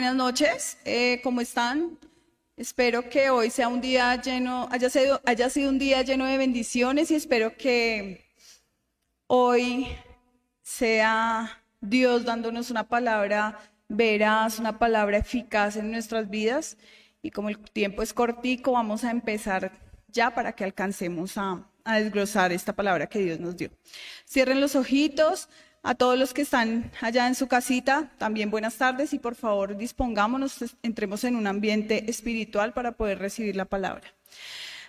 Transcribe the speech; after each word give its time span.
Buenas 0.00 0.16
noches, 0.16 0.78
eh, 0.86 1.20
¿cómo 1.22 1.42
están? 1.42 1.98
Espero 2.56 3.10
que 3.10 3.28
hoy 3.28 3.50
sea 3.50 3.68
un 3.68 3.82
día 3.82 4.18
lleno, 4.18 4.66
haya 4.72 4.88
sido, 4.88 5.20
haya 5.26 5.50
sido 5.50 5.68
un 5.68 5.78
día 5.78 6.00
lleno 6.00 6.24
de 6.24 6.38
bendiciones 6.38 7.10
y 7.10 7.16
espero 7.16 7.54
que 7.58 8.24
hoy 9.26 9.88
sea 10.62 11.62
Dios 11.82 12.24
dándonos 12.24 12.70
una 12.70 12.88
palabra 12.88 13.58
veraz, 13.90 14.58
una 14.58 14.78
palabra 14.78 15.18
eficaz 15.18 15.76
en 15.76 15.90
nuestras 15.90 16.30
vidas. 16.30 16.78
Y 17.20 17.30
como 17.30 17.50
el 17.50 17.58
tiempo 17.58 18.00
es 18.02 18.14
cortico, 18.14 18.72
vamos 18.72 19.04
a 19.04 19.10
empezar 19.10 19.70
ya 20.08 20.34
para 20.34 20.52
que 20.52 20.64
alcancemos 20.64 21.36
a, 21.36 21.68
a 21.84 22.00
desglosar 22.00 22.52
esta 22.52 22.72
palabra 22.72 23.06
que 23.06 23.18
Dios 23.18 23.38
nos 23.38 23.54
dio. 23.54 23.70
Cierren 24.26 24.62
los 24.62 24.76
ojitos. 24.76 25.50
A 25.82 25.94
todos 25.94 26.18
los 26.18 26.34
que 26.34 26.42
están 26.42 26.92
allá 27.00 27.26
en 27.26 27.34
su 27.34 27.48
casita, 27.48 28.10
también 28.18 28.50
buenas 28.50 28.76
tardes 28.76 29.14
y 29.14 29.18
por 29.18 29.34
favor 29.34 29.78
dispongámonos, 29.78 30.76
entremos 30.82 31.24
en 31.24 31.36
un 31.36 31.46
ambiente 31.46 32.10
espiritual 32.10 32.74
para 32.74 32.92
poder 32.92 33.18
recibir 33.18 33.56
la 33.56 33.64
palabra. 33.64 34.12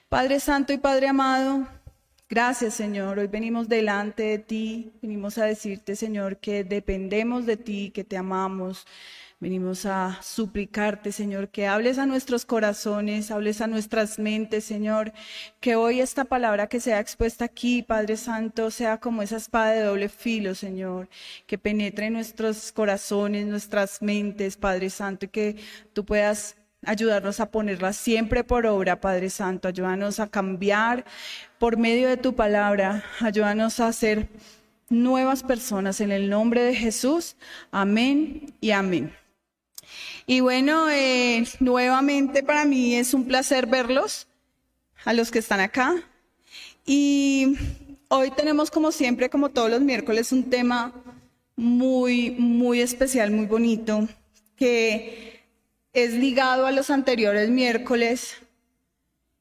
Padre 0.10 0.42
Santo 0.42 0.74
y 0.74 0.78
Padre 0.78 1.08
amado, 1.08 1.66
gracias 2.30 2.74
Señor. 2.74 3.20
Hoy 3.20 3.28
venimos 3.28 3.70
delante 3.70 4.24
de 4.24 4.40
ti, 4.40 4.92
venimos 5.02 5.38
a 5.38 5.46
decirte 5.46 5.96
Señor 5.96 6.38
que 6.38 6.66
dependemos 6.66 7.46
de 7.46 7.56
ti, 7.56 7.92
que 7.92 8.04
te 8.04 8.18
amamos, 8.18 8.86
Venimos 9.42 9.88
a 9.88 10.20
suplicarte, 10.22 11.12
Señor, 11.12 11.50
que 11.50 11.66
hables 11.66 11.98
a 11.98 12.06
nuestros 12.06 12.46
corazones, 12.46 13.32
hables 13.32 13.60
a 13.62 13.66
nuestras 13.66 14.20
mentes, 14.20 14.66
Señor, 14.66 15.14
que 15.60 15.76
hoy 15.76 16.00
esta 16.00 16.26
palabra 16.26 16.68
que 16.68 16.80
sea 16.80 17.00
expuesta 17.00 17.46
aquí, 17.46 17.82
Padre 17.82 18.18
Santo, 18.18 18.70
sea 18.70 19.00
como 19.00 19.24
esa 19.24 19.38
espada 19.38 19.72
de 19.72 19.82
doble 19.82 20.10
filo, 20.10 20.54
Señor, 20.54 21.10
que 21.48 21.58
penetre 21.58 22.06
en 22.06 22.14
nuestros 22.14 22.72
corazones, 22.72 23.48
nuestras 23.48 24.04
mentes, 24.04 24.58
Padre 24.58 24.92
Santo, 24.92 25.26
y 25.26 25.30
que 25.30 25.56
tú 25.92 26.06
puedas 26.06 26.56
ayudarnos 26.86 27.40
a 27.40 27.50
ponerla 27.50 27.94
siempre 27.94 28.44
por 28.44 28.68
obra, 28.68 29.02
Padre 29.02 29.32
Santo, 29.32 29.70
ayúdanos 29.70 30.20
a 30.20 30.28
cambiar 30.28 31.04
por 31.58 31.78
medio 31.78 32.08
de 32.10 32.18
tu 32.18 32.36
palabra, 32.36 33.04
ayúdanos 33.20 33.80
a 33.80 33.92
ser 33.92 34.30
nuevas 34.90 35.42
personas 35.42 36.00
en 36.00 36.12
el 36.12 36.30
nombre 36.30 36.62
de 36.62 36.76
Jesús. 36.76 37.38
Amén 37.72 38.54
y 38.62 38.70
amén. 38.70 39.21
Y 40.26 40.40
bueno, 40.40 40.90
eh, 40.90 41.46
nuevamente 41.60 42.44
para 42.44 42.66
mí 42.66 42.96
es 42.96 43.14
un 43.14 43.26
placer 43.26 43.68
verlos, 43.68 44.28
a 45.06 45.14
los 45.14 45.32
que 45.32 45.40
están 45.40 45.60
acá. 45.60 45.96
Y 46.86 47.56
hoy 48.10 48.32
tenemos 48.32 48.72
como 48.72 48.92
siempre, 48.92 49.30
como 49.30 49.50
todos 49.50 49.70
los 49.70 49.82
miércoles, 49.82 50.32
un 50.32 50.50
tema 50.50 50.94
muy, 51.56 52.32
muy 52.32 52.82
especial, 52.82 53.32
muy 53.32 53.46
bonito, 53.46 54.08
que 54.56 55.42
es 55.94 56.14
ligado 56.14 56.66
a 56.66 56.72
los 56.72 56.90
anteriores 56.90 57.50
miércoles. 57.50 58.38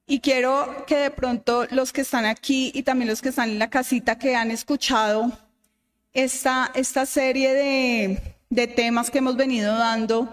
Y 0.06 0.20
quiero 0.20 0.84
que 0.86 0.96
de 0.96 1.10
pronto 1.10 1.66
los 1.70 1.92
que 1.92 2.00
están 2.00 2.24
aquí 2.24 2.72
y 2.74 2.82
también 2.82 3.08
los 3.08 3.22
que 3.22 3.28
están 3.28 3.50
en 3.50 3.58
la 3.58 3.70
casita 3.70 4.18
que 4.18 4.34
han 4.34 4.50
escuchado 4.50 5.30
esta, 6.12 6.72
esta 6.74 7.06
serie 7.06 7.54
de, 7.54 8.29
de 8.50 8.66
temas 8.66 9.10
que 9.10 9.18
hemos 9.18 9.36
venido 9.36 9.78
dando, 9.78 10.28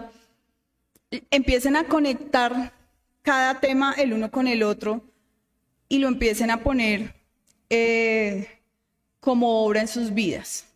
empiecen 1.30 1.76
a 1.76 1.84
conectar 1.84 2.72
cada 3.22 3.60
tema 3.60 3.94
el 3.96 4.12
uno 4.12 4.30
con 4.30 4.48
el 4.48 4.64
otro 4.64 5.02
y 5.88 5.98
lo 5.98 6.08
empiecen 6.08 6.50
a 6.50 6.62
poner 6.62 7.14
eh, 7.70 8.60
como 9.20 9.64
obra 9.64 9.80
en 9.80 9.88
sus 9.88 10.12
vidas. 10.12 10.66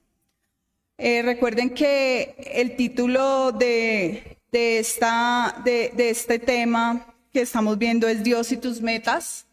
Eh, 0.99 1.23
recuerden 1.23 1.71
que 1.71 2.37
el 2.55 2.77
título 2.77 3.51
de, 3.51 4.39
esta, 4.53 5.61
de, 5.65 5.93
este 5.97 6.39
tema 6.39 7.13
que 7.33 7.41
estamos 7.41 7.77
viendo 7.77 8.07
es 8.07 8.23
Dios 8.23 8.53
y 8.53 8.57
tus 8.57 8.81
metas. 8.81 9.47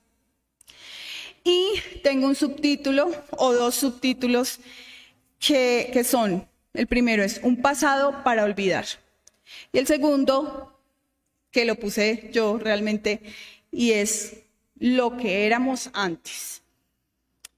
Y 1.44 1.72
tengo 2.04 2.28
un 2.28 2.36
subtítulo 2.36 3.10
o 3.32 3.54
dos 3.54 3.74
subtítulos 3.74 4.60
que, 5.40 5.90
que 5.92 6.04
son, 6.04 6.49
el 6.74 6.88
primero 6.88 7.24
es 7.24 7.40
Un 7.44 7.62
pasado 7.62 8.24
para 8.24 8.44
olvidar. 8.44 8.86
Y 9.72 9.80
el 9.80 9.88
segundo, 9.88 10.80
que 11.52 11.66
lo 11.66 11.76
puse 11.76 12.30
yo 12.32 12.58
realmente, 12.58 13.22
y 13.72 13.92
es 13.92 14.38
lo 14.78 15.18
que 15.18 15.46
éramos 15.46 15.90
antes. 15.94 16.62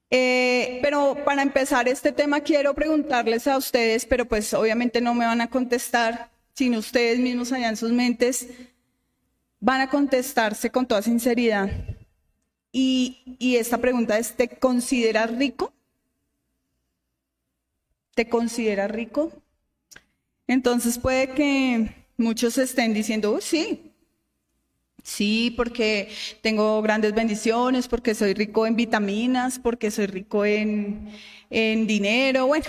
Eh, 0.09 0.79
pero 0.81 1.17
para 1.23 1.41
empezar 1.41 1.87
este 1.87 2.11
tema 2.11 2.41
quiero 2.41 2.73
preguntarles 2.73 3.47
a 3.47 3.57
ustedes, 3.57 4.05
pero 4.05 4.25
pues 4.25 4.53
obviamente 4.53 4.99
no 4.99 5.13
me 5.13 5.25
van 5.25 5.39
a 5.39 5.49
contestar, 5.49 6.29
sino 6.53 6.79
ustedes 6.79 7.17
mismos 7.19 7.53
allá 7.53 7.69
en 7.69 7.77
sus 7.77 7.91
mentes 7.91 8.47
van 9.61 9.79
a 9.79 9.89
contestarse 9.89 10.69
con 10.69 10.85
toda 10.85 11.01
sinceridad. 11.01 11.69
Y, 12.73 13.37
y 13.39 13.55
esta 13.55 13.77
pregunta 13.77 14.17
es, 14.17 14.35
¿te 14.35 14.49
consideras 14.49 15.37
rico? 15.37 15.71
¿Te 18.15 18.27
consideras 18.27 18.91
rico? 18.91 19.31
Entonces 20.47 20.97
puede 20.99 21.29
que 21.29 21.95
muchos 22.17 22.57
estén 22.57 22.93
diciendo, 22.93 23.39
sí, 23.41 23.93
sí, 25.03 25.53
porque 25.55 26.09
tengo 26.41 26.81
grandes 26.81 27.13
bendiciones, 27.13 27.87
porque 27.87 28.15
soy 28.15 28.33
rico 28.33 28.67
en 28.67 28.75
vitaminas, 28.75 29.59
porque 29.59 29.91
soy 29.91 30.07
rico 30.07 30.45
en, 30.45 31.09
en 31.49 31.87
dinero, 31.87 32.47
bueno, 32.47 32.65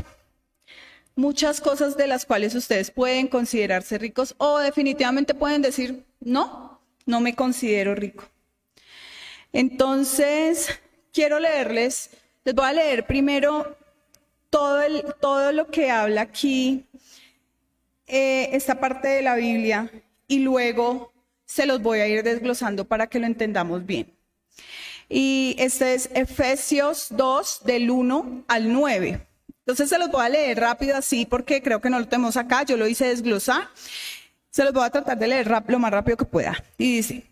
muchas 1.17 1.61
cosas 1.61 1.97
de 1.97 2.07
las 2.07 2.25
cuales 2.25 2.55
ustedes 2.55 2.91
pueden 2.91 3.27
considerarse 3.27 3.99
ricos 3.99 4.35
o 4.39 4.59
definitivamente 4.59 5.35
pueden 5.35 5.63
decir, 5.63 6.05
no, 6.21 6.81
no 7.05 7.21
me 7.21 7.35
considero 7.35 7.95
rico. 7.95 8.25
Entonces, 9.53 10.69
quiero 11.13 11.39
leerles, 11.39 12.11
les 12.45 12.55
voy 12.55 12.67
a 12.67 12.73
leer 12.73 13.07
primero 13.07 13.77
todo, 14.53 14.83
el, 14.83 15.03
todo 15.19 15.51
lo 15.53 15.69
que 15.69 15.91
habla 15.91 16.21
aquí 16.21 16.85
eh, 18.07 18.51
esta 18.53 18.79
parte 18.79 19.09
de 19.09 19.23
la 19.23 19.35
Biblia 19.35 19.91
y 20.29 20.41
luego 20.41 21.11
se 21.47 21.65
los 21.65 21.81
voy 21.81 22.01
a 22.01 22.07
ir 22.07 22.23
desglosando 22.23 22.85
para 22.85 23.07
que 23.07 23.19
lo 23.19 23.27
entendamos 23.27 23.87
bien. 23.87 24.15
Y 25.09 25.57
este 25.59 25.95
es 25.95 26.11
Efesios 26.13 27.07
2 27.11 27.63
del 27.65 27.91
1 27.91 28.45
al 28.47 28.73
9. 28.73 29.27
Entonces 29.61 29.89
se 29.89 29.99
los 29.99 30.11
voy 30.11 30.27
a 30.27 30.29
leer 30.29 30.61
rápido 30.61 30.99
así 30.99 31.25
porque 31.25 31.63
creo 31.63 31.81
que 31.81 31.89
no 31.89 31.99
lo 31.99 32.07
tenemos 32.07 32.37
acá, 32.37 32.65
yo 32.65 32.77
lo 32.77 32.87
hice 32.87 33.07
desglosar. 33.07 33.71
Se 34.51 34.65
los 34.65 34.75
voy 34.75 34.85
a 34.85 34.91
tratar 34.91 35.19
de 35.19 35.29
leer 35.29 35.51
lo 35.67 35.79
más 35.79 35.91
rápido 35.91 36.19
que 36.19 36.27
pueda. 36.27 36.63
Y 36.77 36.97
dice, 36.97 37.32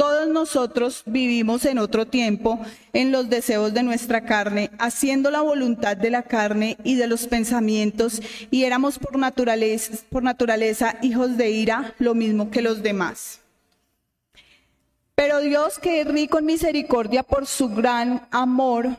todos 0.00 0.28
nosotros 0.28 1.02
vivimos 1.04 1.66
en 1.66 1.78
otro 1.78 2.06
tiempo 2.06 2.58
en 2.94 3.12
los 3.12 3.28
deseos 3.28 3.74
de 3.74 3.82
nuestra 3.82 4.24
carne, 4.24 4.70
haciendo 4.78 5.30
la 5.30 5.42
voluntad 5.42 5.94
de 5.94 6.08
la 6.08 6.22
carne 6.22 6.78
y 6.84 6.94
de 6.94 7.06
los 7.06 7.26
pensamientos, 7.26 8.22
y 8.50 8.64
éramos 8.64 8.98
por 8.98 9.18
naturaleza, 9.18 10.96
hijos 11.02 11.36
de 11.36 11.50
ira, 11.50 11.94
lo 11.98 12.14
mismo 12.14 12.50
que 12.50 12.62
los 12.62 12.82
demás. 12.82 13.40
Pero 15.14 15.40
Dios, 15.40 15.78
que 15.78 16.00
es 16.00 16.08
rico 16.08 16.38
en 16.38 16.46
misericordia 16.46 17.22
por 17.22 17.46
su 17.46 17.68
gran 17.68 18.26
amor, 18.30 18.96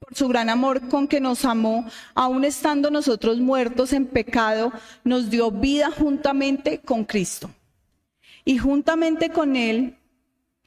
por 0.00 0.16
su 0.16 0.26
gran 0.26 0.50
amor 0.50 0.88
con 0.88 1.06
que 1.06 1.20
nos 1.20 1.44
amó, 1.44 1.88
aun 2.16 2.44
estando 2.44 2.90
nosotros 2.90 3.38
muertos 3.38 3.92
en 3.92 4.06
pecado, 4.06 4.72
nos 5.04 5.30
dio 5.30 5.52
vida 5.52 5.92
juntamente 5.96 6.80
con 6.80 7.04
Cristo. 7.04 7.48
Y 8.44 8.58
juntamente 8.58 9.30
con 9.30 9.54
Él 9.54 9.96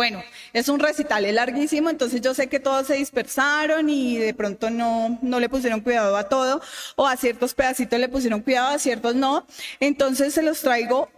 Bueno, 0.00 0.22
es 0.54 0.70
un 0.70 0.80
recital 0.80 1.26
es 1.26 1.34
larguísimo, 1.34 1.90
entonces 1.90 2.22
yo 2.22 2.32
sé 2.32 2.46
que 2.46 2.58
todos 2.58 2.86
se 2.86 2.94
dispersaron 2.94 3.90
y 3.90 4.16
de 4.16 4.32
pronto 4.32 4.70
no, 4.70 5.18
no 5.20 5.38
le 5.40 5.50
pusieron 5.50 5.82
cuidado 5.82 6.16
a 6.16 6.26
todo, 6.26 6.62
o 6.96 7.06
a 7.06 7.18
ciertos 7.18 7.52
pedacitos 7.52 8.00
le 8.00 8.08
pusieron 8.08 8.40
cuidado, 8.40 8.68
a 8.68 8.78
ciertos 8.78 9.14
no. 9.14 9.46
Entonces 9.78 10.32
se 10.32 10.40
los 10.40 10.62
traigo 10.62 11.10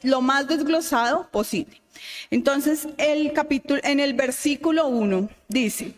lo 0.00 0.22
más 0.22 0.48
desglosado 0.48 1.28
posible. 1.30 1.82
Entonces, 2.30 2.88
el 2.96 3.34
capítulo, 3.34 3.82
en 3.84 4.00
el 4.00 4.14
versículo 4.14 4.88
1 4.88 5.28
dice, 5.48 5.92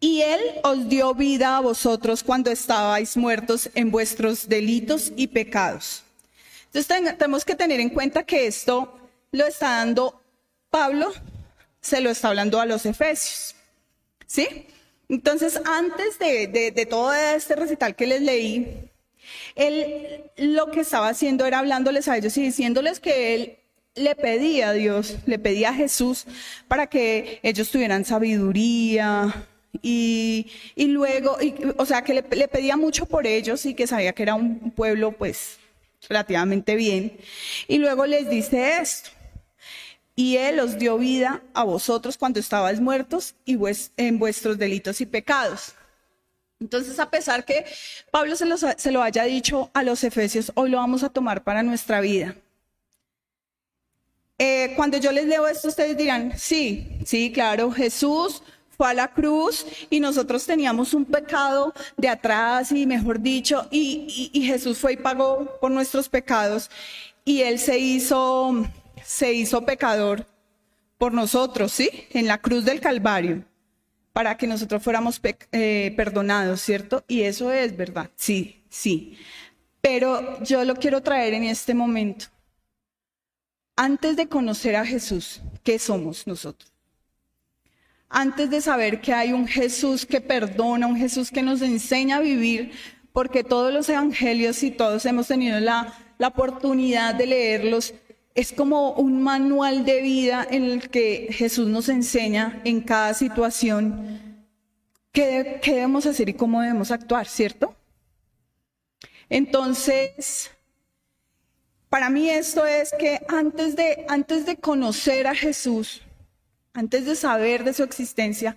y 0.00 0.22
Él 0.22 0.40
os 0.64 0.88
dio 0.88 1.14
vida 1.14 1.58
a 1.58 1.60
vosotros 1.60 2.24
cuando 2.24 2.50
estabais 2.50 3.16
muertos 3.16 3.70
en 3.76 3.92
vuestros 3.92 4.48
delitos 4.48 5.12
y 5.14 5.28
pecados. 5.28 6.02
Entonces 6.72 7.16
tenemos 7.18 7.44
que 7.44 7.54
tener 7.54 7.78
en 7.78 7.90
cuenta 7.90 8.24
que 8.24 8.48
esto 8.48 8.98
lo 9.30 9.46
está 9.46 9.76
dando 9.76 10.21
Pablo, 10.72 11.12
se 11.82 12.00
lo 12.00 12.08
está 12.08 12.28
hablando 12.28 12.58
a 12.58 12.64
los 12.64 12.86
efesios. 12.86 13.54
¿Sí? 14.26 14.66
Entonces, 15.10 15.60
antes 15.66 16.18
de, 16.18 16.72
de 16.74 16.86
todo 16.86 17.12
este 17.12 17.54
recital 17.54 17.94
que 17.94 18.06
les 18.06 18.22
leí, 18.22 18.90
él 19.54 20.24
lo 20.38 20.70
que 20.70 20.80
estaba 20.80 21.10
haciendo 21.10 21.44
era 21.44 21.58
hablándoles 21.58 22.08
a 22.08 22.16
ellos 22.16 22.34
y 22.38 22.42
diciéndoles 22.42 23.00
que 23.00 23.34
él 23.34 23.58
le 23.94 24.14
pedía 24.14 24.70
a 24.70 24.72
Dios, 24.72 25.16
le 25.26 25.38
pedía 25.38 25.68
a 25.68 25.74
Jesús 25.74 26.24
para 26.68 26.86
que 26.86 27.38
ellos 27.42 27.70
tuvieran 27.70 28.06
sabiduría 28.06 29.46
y, 29.82 30.46
luego, 30.76 31.36
o 31.76 31.84
sea, 31.84 32.00
que 32.00 32.14
le, 32.14 32.24
le, 32.30 32.48
pedía 32.48 32.78
mucho 32.78 33.04
por 33.04 33.26
ellos 33.26 33.66
y 33.66 33.74
que 33.74 33.86
sabía 33.86 34.14
que 34.14 34.22
era 34.22 34.34
un 34.34 34.70
pueblo 34.70 35.12
pues 35.12 35.58
relativamente 36.08 36.76
bien. 36.76 37.18
Y 37.68 37.76
luego 37.76 38.06
les 38.06 38.30
dice 38.30 38.78
esto. 38.80 39.10
Y 40.14 40.36
Él 40.36 40.60
os 40.60 40.78
dio 40.78 40.98
vida 40.98 41.42
a 41.54 41.64
vosotros 41.64 42.18
cuando 42.18 42.38
estabais 42.38 42.80
muertos 42.80 43.34
y 43.44 43.58
en 43.96 44.18
vuestros 44.18 44.58
delitos 44.58 45.00
y 45.00 45.06
pecados. 45.06 45.74
Entonces, 46.62 47.00
a 47.00 47.10
pesar 47.10 47.44
que 47.44 47.64
Pablo 48.12 48.36
se 48.36 48.90
lo, 48.92 49.02
haya 49.02 49.24
dicho 49.24 49.70
a 49.74 49.82
los 49.82 50.04
efesios, 50.04 50.52
hoy 50.54 50.70
lo 50.70 50.76
vamos 50.76 51.02
a 51.02 51.08
tomar 51.08 51.42
para 51.42 51.64
nuestra 51.64 52.00
vida. 52.00 52.36
Eh, 54.38 54.72
cuando 54.76 54.96
yo 54.96 55.10
les 55.10 55.26
leo 55.26 55.48
esto, 55.48 55.68
ustedes 55.68 55.96
dirán, 55.96 56.38
sí, 56.38 56.98
sí, 57.04 57.32
claro, 57.32 57.72
Jesús 57.72 58.42
fue 58.76 58.90
a 58.90 58.94
la 58.94 59.12
cruz 59.12 59.66
y 59.90 59.98
nosotros 59.98 60.46
teníamos 60.46 60.94
un 60.94 61.04
pecado 61.04 61.74
de 61.96 62.08
atrás 62.08 62.70
y 62.70 62.86
mejor 62.86 63.20
dicho, 63.20 63.66
y, 63.72 64.30
y 64.32 64.42
Jesús 64.46 64.78
fue 64.78 64.92
y 64.92 64.96
pagó 64.96 65.58
por 65.60 65.70
nuestros 65.72 66.08
pecados 66.08 66.70
y 67.24 67.42
Él 67.42 67.58
se 67.58 67.78
hizo, 67.78 68.64
se 69.04 69.32
hizo 69.32 69.64
pecador 69.64 70.26
por 70.98 71.12
nosotros, 71.12 71.72
¿sí? 71.72 71.90
En 72.10 72.26
la 72.26 72.38
cruz 72.38 72.64
del 72.64 72.80
Calvario 72.80 73.44
para 74.12 74.36
que 74.36 74.46
nosotros 74.46 74.82
fuéramos 74.82 75.20
eh, 75.52 75.92
perdonados, 75.96 76.60
¿cierto? 76.60 77.04
Y 77.08 77.22
eso 77.22 77.50
es 77.50 77.76
verdad, 77.76 78.10
sí, 78.14 78.62
sí. 78.68 79.16
Pero 79.80 80.42
yo 80.44 80.64
lo 80.64 80.76
quiero 80.76 81.00
traer 81.02 81.34
en 81.34 81.44
este 81.44 81.74
momento. 81.74 82.26
Antes 83.74 84.16
de 84.16 84.28
conocer 84.28 84.76
a 84.76 84.84
Jesús, 84.84 85.40
¿qué 85.64 85.78
somos 85.78 86.26
nosotros? 86.26 86.70
Antes 88.08 88.50
de 88.50 88.60
saber 88.60 89.00
que 89.00 89.14
hay 89.14 89.32
un 89.32 89.48
Jesús 89.48 90.04
que 90.04 90.20
perdona, 90.20 90.86
un 90.86 90.96
Jesús 90.96 91.30
que 91.30 91.42
nos 91.42 91.62
enseña 91.62 92.16
a 92.16 92.20
vivir, 92.20 92.72
porque 93.14 93.42
todos 93.42 93.72
los 93.72 93.88
evangelios 93.88 94.62
y 94.62 94.70
todos 94.70 95.06
hemos 95.06 95.28
tenido 95.28 95.58
la, 95.58 95.94
la 96.18 96.28
oportunidad 96.28 97.14
de 97.14 97.26
leerlos, 97.26 97.94
es 98.34 98.52
como 98.52 98.92
un 98.92 99.22
manual 99.22 99.84
de 99.84 100.00
vida 100.00 100.46
en 100.50 100.64
el 100.64 100.88
que 100.88 101.28
Jesús 101.30 101.68
nos 101.68 101.88
enseña 101.88 102.60
en 102.64 102.80
cada 102.80 103.14
situación 103.14 104.46
qué, 105.12 105.60
debemos 105.64 106.06
hacer 106.06 106.28
y 106.30 106.34
cómo 106.34 106.62
debemos 106.62 106.90
actuar, 106.90 107.26
¿cierto? 107.26 107.76
Entonces, 109.28 110.50
para 111.88 112.08
mí 112.08 112.28
esto 112.30 112.66
es 112.66 112.92
que 112.98 113.20
antes 113.28 113.76
de, 113.76 114.04
antes 114.08 114.46
de 114.46 114.56
conocer 114.56 115.26
a 115.26 115.34
Jesús, 115.34 116.00
antes 116.72 117.04
de 117.04 117.16
saber 117.16 117.64
de 117.64 117.74
su 117.74 117.82
existencia, 117.82 118.56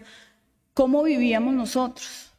¿cómo 0.74 1.04
vivíamos 1.04 1.54
nosotros? 1.54 2.32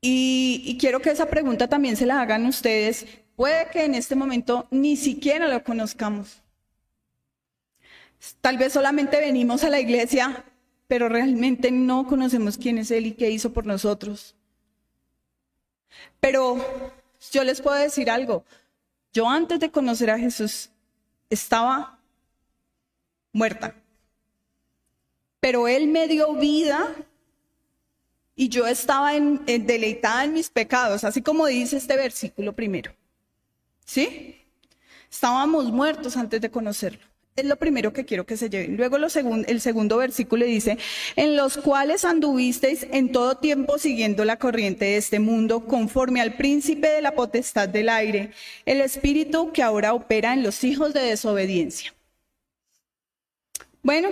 Y, 0.00 0.62
y, 0.64 0.78
quiero 0.78 1.00
que 1.00 1.10
esa 1.10 1.26
pregunta 1.26 1.68
también 1.68 1.94
se 1.94 2.06
la 2.06 2.22
hagan 2.22 2.46
ustedes 2.46 3.06
Puede 3.40 3.70
que 3.70 3.86
en 3.86 3.94
este 3.94 4.14
momento 4.16 4.68
ni 4.70 4.98
siquiera 4.98 5.48
lo 5.48 5.64
conozcamos. 5.64 6.42
Tal 8.42 8.58
vez 8.58 8.74
solamente 8.74 9.18
venimos 9.18 9.64
a 9.64 9.70
la 9.70 9.80
iglesia, 9.80 10.44
pero 10.88 11.08
realmente 11.08 11.70
no 11.70 12.06
conocemos 12.06 12.58
quién 12.58 12.76
es 12.76 12.90
Él 12.90 13.06
y 13.06 13.12
qué 13.12 13.30
hizo 13.30 13.50
por 13.54 13.64
nosotros. 13.64 14.34
Pero 16.20 16.58
yo 17.32 17.42
les 17.42 17.62
puedo 17.62 17.78
decir 17.78 18.10
algo. 18.10 18.44
Yo 19.14 19.26
antes 19.26 19.58
de 19.58 19.70
conocer 19.70 20.10
a 20.10 20.18
Jesús 20.18 20.68
estaba 21.30 21.98
muerta. 23.32 23.74
Pero 25.40 25.66
Él 25.66 25.86
me 25.86 26.08
dio 26.08 26.34
vida 26.34 26.94
y 28.36 28.50
yo 28.50 28.66
estaba 28.66 29.14
en, 29.14 29.46
deleitada 29.46 30.26
en 30.26 30.34
mis 30.34 30.50
pecados, 30.50 31.04
así 31.04 31.22
como 31.22 31.46
dice 31.46 31.78
este 31.78 31.96
versículo 31.96 32.52
primero. 32.52 32.99
¿Sí? 33.90 34.36
Estábamos 35.10 35.72
muertos 35.72 36.16
antes 36.16 36.40
de 36.40 36.48
conocerlo. 36.48 37.00
Es 37.34 37.44
lo 37.44 37.56
primero 37.56 37.92
que 37.92 38.04
quiero 38.04 38.24
que 38.24 38.36
se 38.36 38.48
lleven. 38.48 38.76
Luego 38.76 38.98
el 38.98 39.60
segundo 39.60 39.96
versículo 39.96 40.46
dice, 40.46 40.78
en 41.16 41.34
los 41.34 41.56
cuales 41.56 42.04
anduvisteis 42.04 42.86
en 42.92 43.10
todo 43.10 43.38
tiempo 43.38 43.78
siguiendo 43.78 44.24
la 44.24 44.38
corriente 44.38 44.84
de 44.84 44.96
este 44.96 45.18
mundo, 45.18 45.66
conforme 45.66 46.20
al 46.20 46.36
príncipe 46.36 46.86
de 46.86 47.02
la 47.02 47.16
potestad 47.16 47.68
del 47.68 47.88
aire, 47.88 48.30
el 48.64 48.80
espíritu 48.80 49.50
que 49.50 49.64
ahora 49.64 49.92
opera 49.92 50.34
en 50.34 50.44
los 50.44 50.62
hijos 50.62 50.94
de 50.94 51.00
desobediencia. 51.00 51.92
Bueno, 53.82 54.10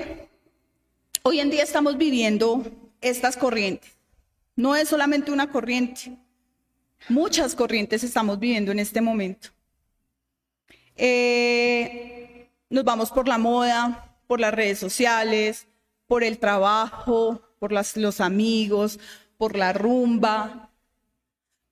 hoy 1.22 1.38
en 1.38 1.50
día 1.50 1.62
estamos 1.62 1.96
viviendo 1.96 2.66
estas 3.00 3.36
corrientes. 3.36 3.92
No 4.56 4.74
es 4.74 4.88
solamente 4.88 5.30
una 5.30 5.52
corriente, 5.52 6.18
muchas 7.08 7.54
corrientes 7.54 8.02
estamos 8.02 8.40
viviendo 8.40 8.72
en 8.72 8.80
este 8.80 9.00
momento. 9.00 9.50
Eh, 10.98 12.50
nos 12.70 12.84
vamos 12.84 13.10
por 13.10 13.28
la 13.28 13.38
moda, 13.38 14.16
por 14.26 14.40
las 14.40 14.52
redes 14.52 14.78
sociales, 14.78 15.66
por 16.06 16.24
el 16.24 16.38
trabajo, 16.38 17.42
por 17.58 17.72
los 17.72 18.20
amigos, 18.20 18.98
por 19.36 19.56
la 19.56 19.72
rumba, 19.72 20.70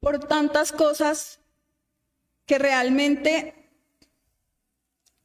por 0.00 0.20
tantas 0.20 0.72
cosas 0.72 1.40
que 2.46 2.58
realmente, 2.58 3.54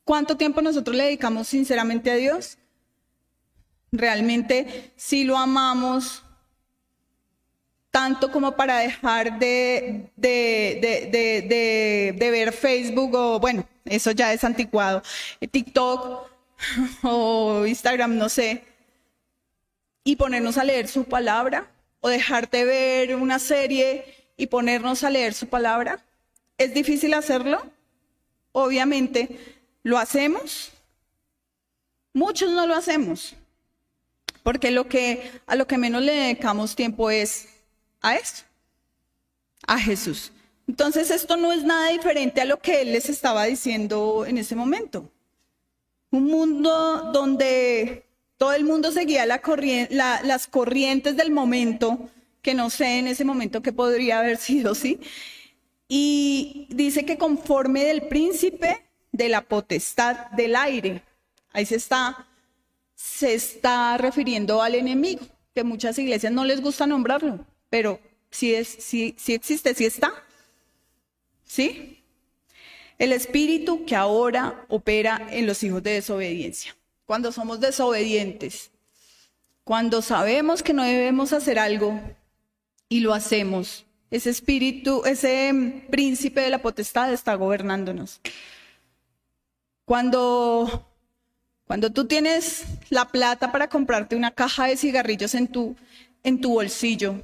¿cuánto 0.03 0.35
tiempo 0.35 0.61
nosotros 0.61 0.95
le 0.95 1.03
dedicamos 1.03 1.47
sinceramente 1.47 2.09
a 2.09 2.15
Dios? 2.15 2.57
Realmente, 3.91 4.93
si 4.95 5.23
lo 5.23 5.37
amamos, 5.37 6.23
tanto 7.91 8.31
como 8.31 8.55
para 8.55 8.79
dejar 8.79 9.37
de, 9.37 10.09
de, 10.15 12.15
ver 12.31 12.53
Facebook 12.53 13.13
o, 13.13 13.39
bueno, 13.39 13.67
eso 13.85 14.11
ya 14.11 14.33
es 14.33 14.43
anticuado, 14.43 15.03
TikTok 15.51 16.29
o 17.03 17.65
Instagram, 17.65 18.17
no 18.17 18.29
sé, 18.29 18.63
y 20.03 20.15
ponernos 20.15 20.57
a 20.57 20.63
leer 20.63 20.87
su 20.87 21.05
palabra 21.05 21.67
o 21.99 22.09
dejar 22.09 22.49
de 22.49 22.65
ver 22.65 23.15
una 23.15 23.39
serie 23.39 24.33
y 24.37 24.47
ponernos 24.47 25.03
a 25.03 25.09
leer 25.09 25.33
su 25.33 25.47
palabra. 25.47 26.03
¿Es 26.57 26.73
difícil 26.73 27.13
hacerlo? 27.13 27.61
Obviamente, 28.51 29.39
¿lo 29.83 29.97
hacemos? 29.97 30.71
Muchos 32.13 32.51
no 32.51 32.67
lo 32.67 32.75
hacemos, 32.75 33.35
porque 34.43 34.71
lo 34.71 34.87
que, 34.87 35.31
a 35.47 35.55
lo 35.55 35.65
que 35.65 35.77
menos 35.77 36.01
le 36.01 36.13
dedicamos 36.13 36.75
tiempo 36.75 37.09
es 37.09 37.47
a 38.01 38.15
esto, 38.15 38.41
a 39.65 39.79
Jesús. 39.79 40.31
Entonces 40.71 41.11
esto 41.11 41.35
no 41.35 41.51
es 41.51 41.65
nada 41.65 41.89
diferente 41.89 42.39
a 42.39 42.45
lo 42.45 42.61
que 42.61 42.83
él 42.83 42.93
les 42.93 43.09
estaba 43.09 43.43
diciendo 43.43 44.25
en 44.25 44.37
ese 44.37 44.55
momento. 44.55 45.11
Un 46.11 46.27
mundo 46.27 47.11
donde 47.11 48.05
todo 48.37 48.53
el 48.53 48.63
mundo 48.63 48.93
seguía 48.93 49.25
la 49.25 49.41
las 50.23 50.47
corrientes 50.47 51.17
del 51.17 51.29
momento, 51.29 52.09
que 52.41 52.53
no 52.53 52.69
sé 52.69 52.99
en 52.99 53.07
ese 53.07 53.25
momento 53.25 53.61
qué 53.61 53.73
podría 53.73 54.19
haber 54.19 54.37
sido, 54.37 54.73
¿sí? 54.73 55.01
Y 55.89 56.67
dice 56.69 57.03
que 57.03 57.17
conforme 57.17 57.83
del 57.83 58.03
príncipe 58.03 58.81
de 59.11 59.27
la 59.27 59.41
potestad 59.41 60.31
del 60.31 60.55
aire, 60.55 61.01
ahí 61.51 61.65
se 61.65 61.75
está, 61.75 62.27
se 62.95 63.33
está 63.33 63.97
refiriendo 63.97 64.61
al 64.61 64.75
enemigo, 64.75 65.25
que 65.53 65.65
muchas 65.65 65.99
iglesias 65.99 66.31
no 66.31 66.45
les 66.45 66.61
gusta 66.61 66.87
nombrarlo, 66.87 67.45
pero 67.69 67.99
si, 68.29 68.55
es, 68.55 68.69
si, 68.69 69.15
si 69.17 69.33
existe, 69.33 69.75
si 69.75 69.83
está. 69.83 70.13
¿Sí? 71.51 72.01
El 72.97 73.11
espíritu 73.11 73.83
que 73.83 73.93
ahora 73.93 74.63
opera 74.69 75.27
en 75.31 75.45
los 75.45 75.61
hijos 75.63 75.83
de 75.83 75.95
desobediencia. 75.95 76.77
Cuando 77.05 77.33
somos 77.33 77.59
desobedientes, 77.59 78.71
cuando 79.65 80.01
sabemos 80.01 80.63
que 80.63 80.71
no 80.71 80.83
debemos 80.83 81.33
hacer 81.33 81.59
algo 81.59 81.99
y 82.87 83.01
lo 83.01 83.13
hacemos, 83.13 83.85
ese 84.11 84.29
espíritu, 84.29 85.03
ese 85.03 85.83
príncipe 85.89 86.39
de 86.39 86.51
la 86.51 86.61
potestad 86.61 87.11
está 87.11 87.35
gobernándonos. 87.35 88.21
Cuando, 89.83 90.89
cuando 91.65 91.91
tú 91.91 92.07
tienes 92.07 92.63
la 92.89 93.09
plata 93.09 93.51
para 93.51 93.67
comprarte 93.67 94.15
una 94.15 94.31
caja 94.31 94.67
de 94.67 94.77
cigarrillos 94.77 95.35
en 95.35 95.49
tu, 95.49 95.75
en 96.23 96.39
tu 96.39 96.53
bolsillo, 96.53 97.21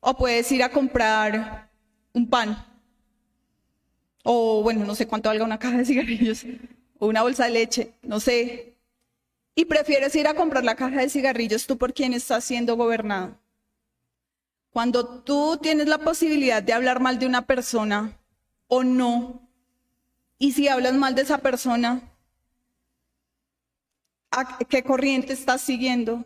o 0.00 0.14
puedes 0.14 0.52
ir 0.52 0.62
a 0.62 0.70
comprar 0.70 1.70
un 2.12 2.28
pan, 2.28 2.66
o 4.22 4.62
bueno, 4.62 4.84
no 4.84 4.94
sé 4.94 5.06
cuánto 5.06 5.28
valga 5.28 5.44
una 5.44 5.58
caja 5.58 5.78
de 5.78 5.84
cigarrillos, 5.84 6.44
o 6.98 7.06
una 7.08 7.22
bolsa 7.22 7.44
de 7.44 7.50
leche, 7.50 7.94
no 8.02 8.20
sé, 8.20 8.76
y 9.54 9.64
prefieres 9.66 10.14
ir 10.16 10.26
a 10.26 10.34
comprar 10.34 10.64
la 10.64 10.76
caja 10.76 11.00
de 11.00 11.10
cigarrillos, 11.10 11.66
¿tú 11.66 11.76
por 11.76 11.92
quién 11.92 12.14
estás 12.14 12.44
siendo 12.44 12.76
gobernado? 12.76 13.38
Cuando 14.70 15.06
tú 15.06 15.58
tienes 15.60 15.86
la 15.86 15.98
posibilidad 15.98 16.62
de 16.62 16.72
hablar 16.72 17.00
mal 17.00 17.18
de 17.18 17.26
una 17.26 17.42
persona 17.46 18.18
o 18.68 18.82
no, 18.82 19.48
y 20.38 20.52
si 20.52 20.68
hablas 20.68 20.94
mal 20.94 21.14
de 21.14 21.22
esa 21.22 21.38
persona, 21.38 22.02
¿a 24.30 24.58
qué 24.58 24.82
corriente 24.82 25.34
estás 25.34 25.60
siguiendo? 25.60 26.24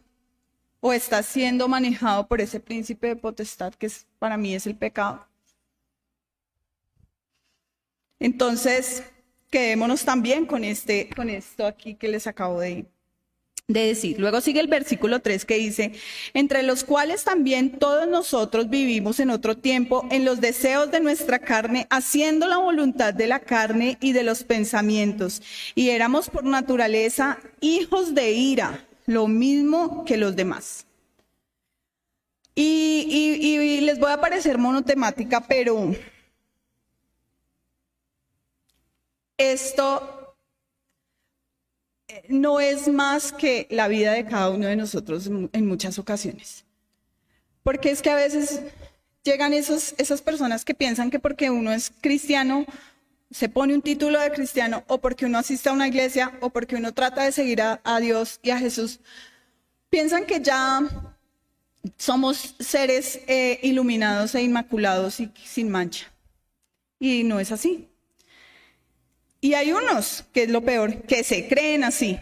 ¿O 0.80 0.92
estás 0.92 1.26
siendo 1.26 1.66
manejado 1.66 2.28
por 2.28 2.40
ese 2.40 2.60
príncipe 2.60 3.08
de 3.08 3.16
potestad 3.16 3.74
que 3.74 3.90
para 4.18 4.36
mí 4.36 4.54
es 4.54 4.66
el 4.66 4.76
pecado? 4.76 5.26
Entonces, 8.18 9.02
quedémonos 9.50 10.04
también 10.04 10.46
con, 10.46 10.64
este, 10.64 11.08
con 11.14 11.30
esto 11.30 11.66
aquí 11.66 11.94
que 11.94 12.08
les 12.08 12.26
acabo 12.26 12.60
de, 12.60 12.86
de 13.68 13.86
decir. 13.86 14.18
Luego 14.20 14.40
sigue 14.40 14.60
el 14.60 14.68
versículo 14.68 15.20
3 15.20 15.44
que 15.44 15.56
dice, 15.56 15.92
entre 16.34 16.62
los 16.62 16.84
cuales 16.84 17.24
también 17.24 17.78
todos 17.78 18.08
nosotros 18.08 18.70
vivimos 18.70 19.18
en 19.20 19.30
otro 19.30 19.56
tiempo 19.56 20.06
en 20.10 20.24
los 20.24 20.40
deseos 20.40 20.90
de 20.90 21.00
nuestra 21.00 21.38
carne, 21.40 21.86
haciendo 21.90 22.46
la 22.46 22.58
voluntad 22.58 23.12
de 23.12 23.26
la 23.26 23.40
carne 23.40 23.98
y 24.00 24.12
de 24.12 24.22
los 24.22 24.44
pensamientos. 24.44 25.42
Y 25.74 25.90
éramos 25.90 26.30
por 26.30 26.44
naturaleza 26.44 27.38
hijos 27.60 28.14
de 28.14 28.32
ira, 28.32 28.86
lo 29.06 29.26
mismo 29.26 30.04
que 30.04 30.16
los 30.16 30.36
demás. 30.36 30.86
Y, 32.54 33.06
y 33.10 33.80
les 33.82 33.98
voy 33.98 34.10
a 34.10 34.20
parecer 34.20 34.56
monotemática, 34.56 35.42
pero 35.46 35.92
esto 39.38 40.36
no 42.28 42.60
es 42.60 42.88
más 42.88 43.32
que 43.32 43.66
la 43.70 43.88
vida 43.88 44.12
de 44.12 44.24
cada 44.24 44.50
uno 44.50 44.66
de 44.66 44.76
nosotros 44.76 45.26
en 45.26 45.66
muchas 45.66 45.98
ocasiones. 45.98 46.64
Porque 47.62 47.90
es 47.90 48.00
que 48.00 48.10
a 48.10 48.14
veces 48.14 48.60
llegan 49.24 49.52
esos, 49.52 49.94
esas 49.98 50.22
personas 50.22 50.64
que 50.64 50.74
piensan 50.74 51.10
que 51.10 51.18
porque 51.18 51.50
uno 51.50 51.72
es 51.72 51.92
cristiano, 52.00 52.64
se 53.30 53.48
pone 53.48 53.74
un 53.74 53.82
título 53.82 54.20
de 54.20 54.30
cristiano, 54.30 54.84
o 54.86 54.98
porque 54.98 55.26
uno 55.26 55.38
asiste 55.38 55.68
a 55.68 55.72
una 55.72 55.88
iglesia, 55.88 56.32
o 56.40 56.50
porque 56.50 56.76
uno 56.76 56.94
trata 56.94 57.24
de 57.24 57.32
seguir 57.32 57.60
a, 57.60 58.00
Dios 58.00 58.38
y 58.42 58.50
a 58.50 58.58
Jesús, 58.58 59.00
piensan 59.90 60.26
que 60.26 60.40
ya 60.40 60.80
somos 61.98 62.54
seres 62.60 63.20
eh, 63.26 63.58
iluminados 63.62 64.34
e 64.34 64.42
inmaculados 64.42 65.18
y 65.18 65.30
sin 65.44 65.68
mancha. 65.68 66.06
Y 66.98 67.24
no 67.24 67.40
es 67.40 67.50
así. 67.52 67.88
Y 69.46 69.54
hay 69.54 69.70
unos, 69.70 70.24
que 70.32 70.42
es 70.42 70.50
lo 70.50 70.62
peor, 70.62 71.02
que 71.02 71.22
se 71.22 71.46
creen 71.46 71.84
así. 71.84 72.18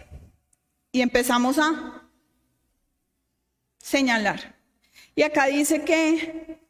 Y 0.93 1.01
empezamos 1.01 1.57
a 1.57 2.03
señalar. 3.79 4.55
Y 5.17 5.23
acá 5.23 5.47
dice 5.47 5.87
que 5.87 6.61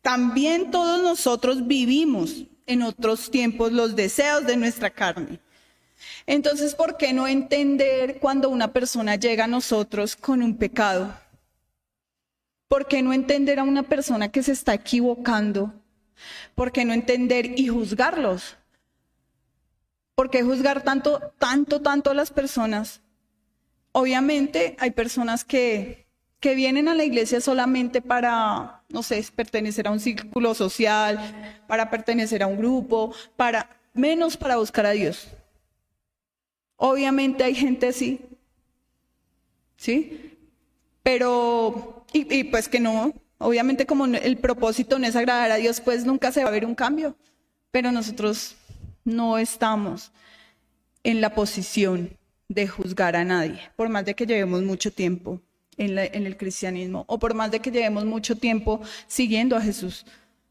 también 0.00 0.70
todos 0.70 1.02
nosotros 1.02 1.66
vivimos 1.66 2.44
en 2.64 2.80
otros 2.80 3.30
tiempos 3.30 3.70
los 3.70 3.94
deseos 3.94 4.46
de 4.46 4.56
nuestra 4.56 4.88
carne. 4.88 5.38
Entonces, 6.24 6.74
¿por 6.74 6.96
qué 6.96 7.12
no 7.12 7.28
entender 7.28 8.20
cuando 8.20 8.48
una 8.48 8.72
persona 8.72 9.16
llega 9.16 9.44
a 9.44 9.48
nosotros 9.48 10.16
con 10.16 10.42
un 10.42 10.56
pecado? 10.56 11.14
¿Por 12.68 12.88
qué 12.88 13.02
no 13.02 13.12
entender 13.12 13.58
a 13.58 13.64
una 13.64 13.82
persona 13.82 14.30
que 14.30 14.42
se 14.42 14.52
está 14.52 14.72
equivocando? 14.72 15.74
¿Por 16.54 16.72
qué 16.72 16.86
no 16.86 16.94
entender 16.94 17.60
y 17.60 17.68
juzgarlos? 17.68 18.57
¿Por 20.18 20.30
qué 20.30 20.42
juzgar 20.42 20.82
tanto, 20.82 21.20
tanto, 21.38 21.80
tanto 21.80 22.10
a 22.10 22.14
las 22.14 22.32
personas? 22.32 23.02
Obviamente 23.92 24.74
hay 24.80 24.90
personas 24.90 25.44
que, 25.44 26.08
que 26.40 26.56
vienen 26.56 26.88
a 26.88 26.96
la 26.96 27.04
iglesia 27.04 27.40
solamente 27.40 28.02
para, 28.02 28.82
no 28.88 29.04
sé, 29.04 29.24
pertenecer 29.32 29.86
a 29.86 29.92
un 29.92 30.00
círculo 30.00 30.54
social, 30.54 31.62
para 31.68 31.88
pertenecer 31.88 32.42
a 32.42 32.48
un 32.48 32.58
grupo, 32.58 33.14
para 33.36 33.70
menos 33.94 34.36
para 34.36 34.56
buscar 34.56 34.86
a 34.86 34.90
Dios. 34.90 35.28
Obviamente 36.74 37.44
hay 37.44 37.54
gente 37.54 37.86
así, 37.86 38.20
¿sí? 39.76 40.36
Pero, 41.04 42.04
y, 42.12 42.40
y, 42.40 42.42
pues 42.42 42.68
que 42.68 42.80
no, 42.80 43.14
obviamente 43.38 43.86
como 43.86 44.06
el 44.06 44.36
propósito 44.38 44.98
no 44.98 45.06
es 45.06 45.14
agradar 45.14 45.52
a 45.52 45.56
Dios, 45.58 45.80
pues 45.80 46.04
nunca 46.04 46.32
se 46.32 46.42
va 46.42 46.48
a 46.48 46.52
ver 46.52 46.66
un 46.66 46.74
cambio. 46.74 47.16
Pero 47.70 47.92
nosotros 47.92 48.56
no 49.08 49.38
estamos 49.38 50.12
en 51.02 51.20
la 51.20 51.34
posición 51.34 52.16
de 52.48 52.68
juzgar 52.68 53.16
a 53.16 53.24
nadie, 53.24 53.60
por 53.76 53.88
más 53.88 54.04
de 54.04 54.14
que 54.14 54.26
llevemos 54.26 54.62
mucho 54.62 54.92
tiempo 54.92 55.40
en, 55.76 55.98
el 55.98 56.36
cristianismo 56.36 57.04
o 57.08 57.18
por 57.18 57.34
más 57.34 57.50
de 57.50 57.60
que 57.60 57.70
llevemos 57.70 58.04
mucho 58.04 58.36
tiempo 58.36 58.80
siguiendo 59.06 59.56
a 59.56 59.60
Jesús 59.60 60.04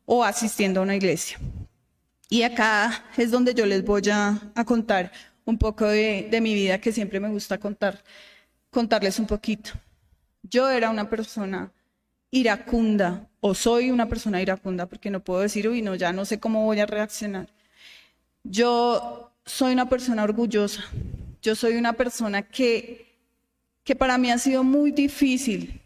o 0.06 0.24
asistiendo 0.24 0.80
a 0.80 0.84
una 0.84 0.96
iglesia. 0.96 1.40
Y 2.30 2.44
acá 2.44 3.06
es 3.16 3.32
donde 3.32 3.54
yo 3.54 3.66
les 3.66 3.84
voy 3.84 4.02
a, 4.12 4.52
contar 4.66 5.12
un 5.46 5.58
poco 5.58 5.86
de, 5.86 6.28
de, 6.30 6.42
mi 6.42 6.54
vida 6.54 6.80
que 6.80 6.92
siempre 6.92 7.20
me 7.20 7.30
gusta 7.30 7.58
contar, 7.58 8.04
contarles 8.70 9.20
un 9.20 9.28
poquito. 9.28 9.72
Yo 10.44 10.70
era 10.70 10.90
una 10.90 11.10
persona 11.10 11.72
iracunda 12.32 13.30
o 13.40 13.54
soy 13.54 13.92
una 13.92 14.08
persona 14.08 14.42
iracunda 14.42 14.86
porque 14.88 15.10
no 15.10 15.24
puedo 15.24 15.42
decir, 15.42 15.68
uy, 15.68 15.82
no, 15.82 15.96
ya 15.96 16.12
no 16.12 16.26
sé 16.26 16.40
cómo 16.40 16.66
voy 16.66 16.80
a 16.80 16.86
reaccionar. 16.86 17.50
Yo 18.50 19.34
soy 19.46 19.74
una 19.74 19.90
persona 19.90 20.24
orgullosa. 20.24 20.84
Yo 21.42 21.56
soy 21.56 21.76
una 21.76 21.94
persona 21.94 22.42
que, 22.42 23.18
que 23.84 23.96
para 23.96 24.18
mí 24.18 24.32
ha 24.32 24.38
sido 24.38 24.64
muy 24.64 24.92
difícil 24.92 25.82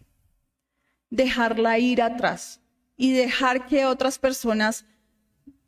dejar 1.09 1.59
la 1.59 1.79
ira 1.79 2.05
atrás 2.05 2.59
y 2.97 3.13
dejar 3.13 3.65
que 3.65 3.85
otras 3.85 4.19
personas 4.19 4.85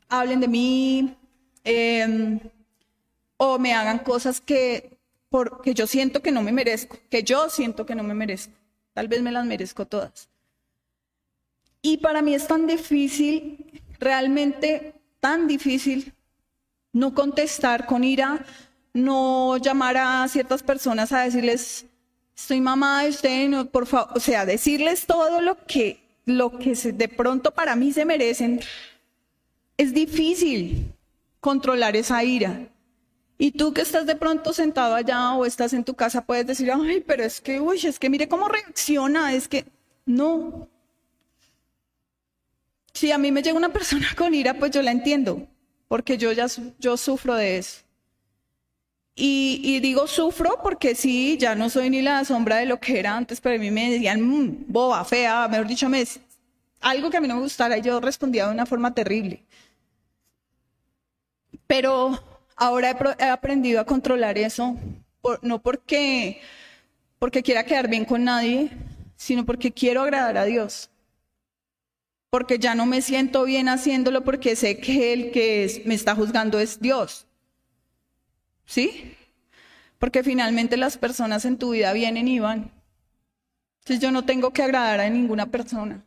hablen 0.08 0.40
de 0.40 0.48
mí 0.48 1.16
em, 1.64 2.38
o 3.36 3.58
me 3.58 3.74
hagan 3.74 3.98
cosas 3.98 4.40
que, 4.40 4.96
porque 5.28 5.74
yo 5.74 5.86
siento 5.86 6.22
que 6.22 6.30
no 6.30 6.42
me 6.42 6.52
merezco, 6.52 6.96
que 7.10 7.24
yo 7.24 7.50
siento 7.50 7.86
que 7.86 7.96
no 7.96 8.04
me 8.04 8.14
merezco. 8.14 8.54
Tal 8.92 9.08
vez 9.08 9.20
me 9.20 9.32
las 9.32 9.44
merezco 9.44 9.84
todas. 9.84 10.28
Y 11.82 11.98
para 11.98 12.22
mí 12.22 12.34
es 12.34 12.46
tan 12.46 12.68
difícil, 12.68 13.82
realmente 13.98 14.94
tan 15.20 15.48
difícil 15.48 16.14
no 16.94 17.12
contestar 17.12 17.84
con 17.84 18.04
ira, 18.04 18.46
no 18.94 19.58
llamar 19.58 19.96
a 19.98 20.26
ciertas 20.28 20.62
personas 20.62 21.12
a 21.12 21.22
decirles, 21.22 21.84
estoy 22.34 22.60
mamá 22.60 23.02
de 23.02 23.10
usted, 23.10 23.48
no, 23.48 23.66
por 23.66 23.86
favor, 23.86 24.16
o 24.16 24.20
sea, 24.20 24.46
decirles 24.46 25.04
todo 25.04 25.42
lo 25.42 25.66
que, 25.66 26.00
lo 26.24 26.56
que 26.58 26.74
de 26.74 27.08
pronto 27.08 27.50
para 27.50 27.76
mí 27.76 27.92
se 27.92 28.04
merecen. 28.04 28.60
Es 29.76 29.92
difícil 29.92 30.94
controlar 31.40 31.96
esa 31.96 32.22
ira. 32.22 32.68
Y 33.36 33.50
tú 33.50 33.74
que 33.74 33.80
estás 33.80 34.06
de 34.06 34.14
pronto 34.14 34.52
sentado 34.52 34.94
allá 34.94 35.34
o 35.34 35.44
estás 35.44 35.72
en 35.72 35.82
tu 35.82 35.94
casa 35.94 36.24
puedes 36.24 36.46
decir, 36.46 36.70
ay, 36.70 37.02
pero 37.04 37.24
es 37.24 37.40
que, 37.40 37.60
uy, 37.60 37.80
es 37.84 37.98
que 37.98 38.08
mire 38.08 38.28
cómo 38.28 38.48
reacciona, 38.48 39.34
es 39.34 39.48
que 39.48 39.64
no. 40.06 40.68
Si 42.92 43.10
a 43.10 43.18
mí 43.18 43.32
me 43.32 43.42
llega 43.42 43.56
una 43.56 43.72
persona 43.72 44.06
con 44.16 44.32
ira, 44.32 44.54
pues 44.54 44.70
yo 44.70 44.80
la 44.80 44.92
entiendo 44.92 45.48
porque 45.88 46.18
yo 46.18 46.32
ya 46.32 46.46
yo 46.78 46.96
sufro 46.96 47.34
de 47.34 47.58
eso. 47.58 47.84
Y, 49.16 49.78
digo 49.80 50.06
sufro 50.08 50.58
porque 50.62 50.94
sí, 50.96 51.36
ya 51.38 51.54
no 51.54 51.70
soy 51.70 51.88
ni 51.88 52.02
la 52.02 52.24
sombra 52.24 52.56
de 52.56 52.66
lo 52.66 52.80
que 52.80 52.98
era 52.98 53.16
antes, 53.16 53.40
pero 53.40 53.54
a 53.56 53.58
mí 53.58 53.70
me 53.70 53.90
decían 53.90 54.20
mm, 54.20 54.64
boba, 54.68 55.04
fea, 55.04 55.46
mejor 55.48 55.68
dicho, 55.68 55.88
me, 55.88 56.04
algo 56.80 57.10
que 57.10 57.16
a 57.16 57.20
mí 57.20 57.28
no 57.28 57.36
me 57.36 57.42
gustara 57.42 57.78
y 57.78 57.82
yo 57.82 58.00
respondía 58.00 58.46
de 58.46 58.52
una 58.52 58.66
forma 58.66 58.92
terrible. 58.94 59.44
Pero 61.66 62.18
ahora 62.56 62.90
he, 63.18 63.24
aprendido 63.24 63.80
a 63.80 63.86
controlar 63.86 64.36
eso, 64.38 64.76
no 65.42 65.62
porque, 65.62 66.40
porque 67.18 67.42
quiera 67.42 67.64
quedar 67.64 67.88
bien 67.88 68.04
con 68.04 68.24
nadie, 68.24 68.70
sino 69.16 69.46
porque 69.46 69.72
quiero 69.72 70.02
agradar 70.02 70.36
a 70.38 70.44
Dios. 70.44 70.90
Porque 72.34 72.58
ya 72.58 72.74
no 72.74 72.84
me 72.84 73.00
siento 73.00 73.44
bien 73.44 73.68
haciéndolo 73.68 74.24
porque 74.24 74.56
sé 74.56 74.80
que 74.80 75.12
el 75.12 75.30
que 75.30 75.84
me 75.86 75.94
está 75.94 76.16
juzgando 76.16 76.58
es 76.58 76.80
Dios. 76.80 77.28
¿Sí? 78.66 79.14
Porque 80.00 80.24
finalmente 80.24 80.76
las 80.76 80.98
personas 80.98 81.44
en 81.44 81.58
tu 81.58 81.70
vida 81.70 81.92
vienen 81.92 82.26
y 82.26 82.40
van. 82.40 82.72
Entonces 83.78 84.00
yo 84.00 84.10
no 84.10 84.24
tengo 84.24 84.52
que 84.52 84.64
agradar 84.64 84.98
a 84.98 85.08
ninguna 85.08 85.46
persona. 85.46 86.02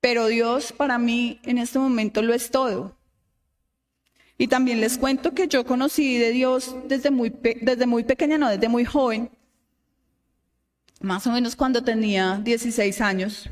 Pero 0.00 0.28
Dios 0.28 0.72
para 0.72 0.98
mí 0.98 1.40
en 1.42 1.58
este 1.58 1.80
momento 1.80 2.22
lo 2.22 2.32
es 2.32 2.52
todo. 2.52 2.96
Y 4.38 4.46
también 4.46 4.80
les 4.80 4.98
cuento 4.98 5.34
que 5.34 5.48
yo 5.48 5.66
conocí 5.66 6.16
de 6.16 6.30
Dios 6.30 6.76
desde 6.86 7.10
muy, 7.10 7.34
desde 7.60 7.86
muy 7.86 8.04
pequeña, 8.04 8.38
no, 8.38 8.50
desde 8.50 8.68
muy 8.68 8.84
joven, 8.84 9.32
más 11.00 11.26
o 11.26 11.32
menos 11.32 11.56
cuando 11.56 11.82
tenía 11.82 12.40
16 12.44 13.00
años. 13.00 13.50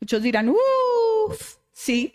Muchos 0.00 0.22
dirán, 0.22 0.48
uff, 0.48 1.56
sí. 1.72 2.12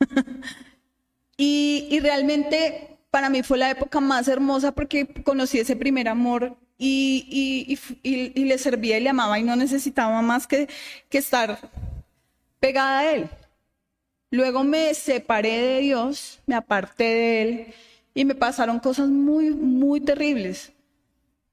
y, 1.36 1.98
realmente 2.00 2.98
para 3.10 3.30
mí 3.30 3.42
fue 3.42 3.58
la 3.58 3.70
época 3.70 4.00
más 4.00 4.28
hermosa 4.28 4.72
porque 4.72 5.06
conocí 5.24 5.58
ese 5.58 5.76
primer 5.76 6.08
amor 6.08 6.56
y, 6.76 7.78
y, 8.02 8.44
le 8.44 8.58
servía 8.58 8.98
y 8.98 9.00
le 9.00 9.10
amaba 9.10 9.38
y 9.38 9.42
no 9.42 9.56
necesitaba 9.56 10.22
más 10.22 10.46
que, 10.46 10.68
que 11.08 11.18
estar 11.18 11.58
pegada 12.60 13.00
a 13.00 13.12
él. 13.12 13.30
Luego 14.30 14.62
me 14.62 14.92
separé 14.92 15.58
de 15.58 15.80
Dios, 15.80 16.40
me 16.46 16.54
aparté 16.54 17.04
de 17.04 17.42
Él 17.42 17.74
y 18.14 18.24
me 18.24 18.34
pasaron 18.34 18.78
cosas 18.78 19.08
muy, 19.08 19.50
muy 19.50 20.00
terribles. 20.00 20.72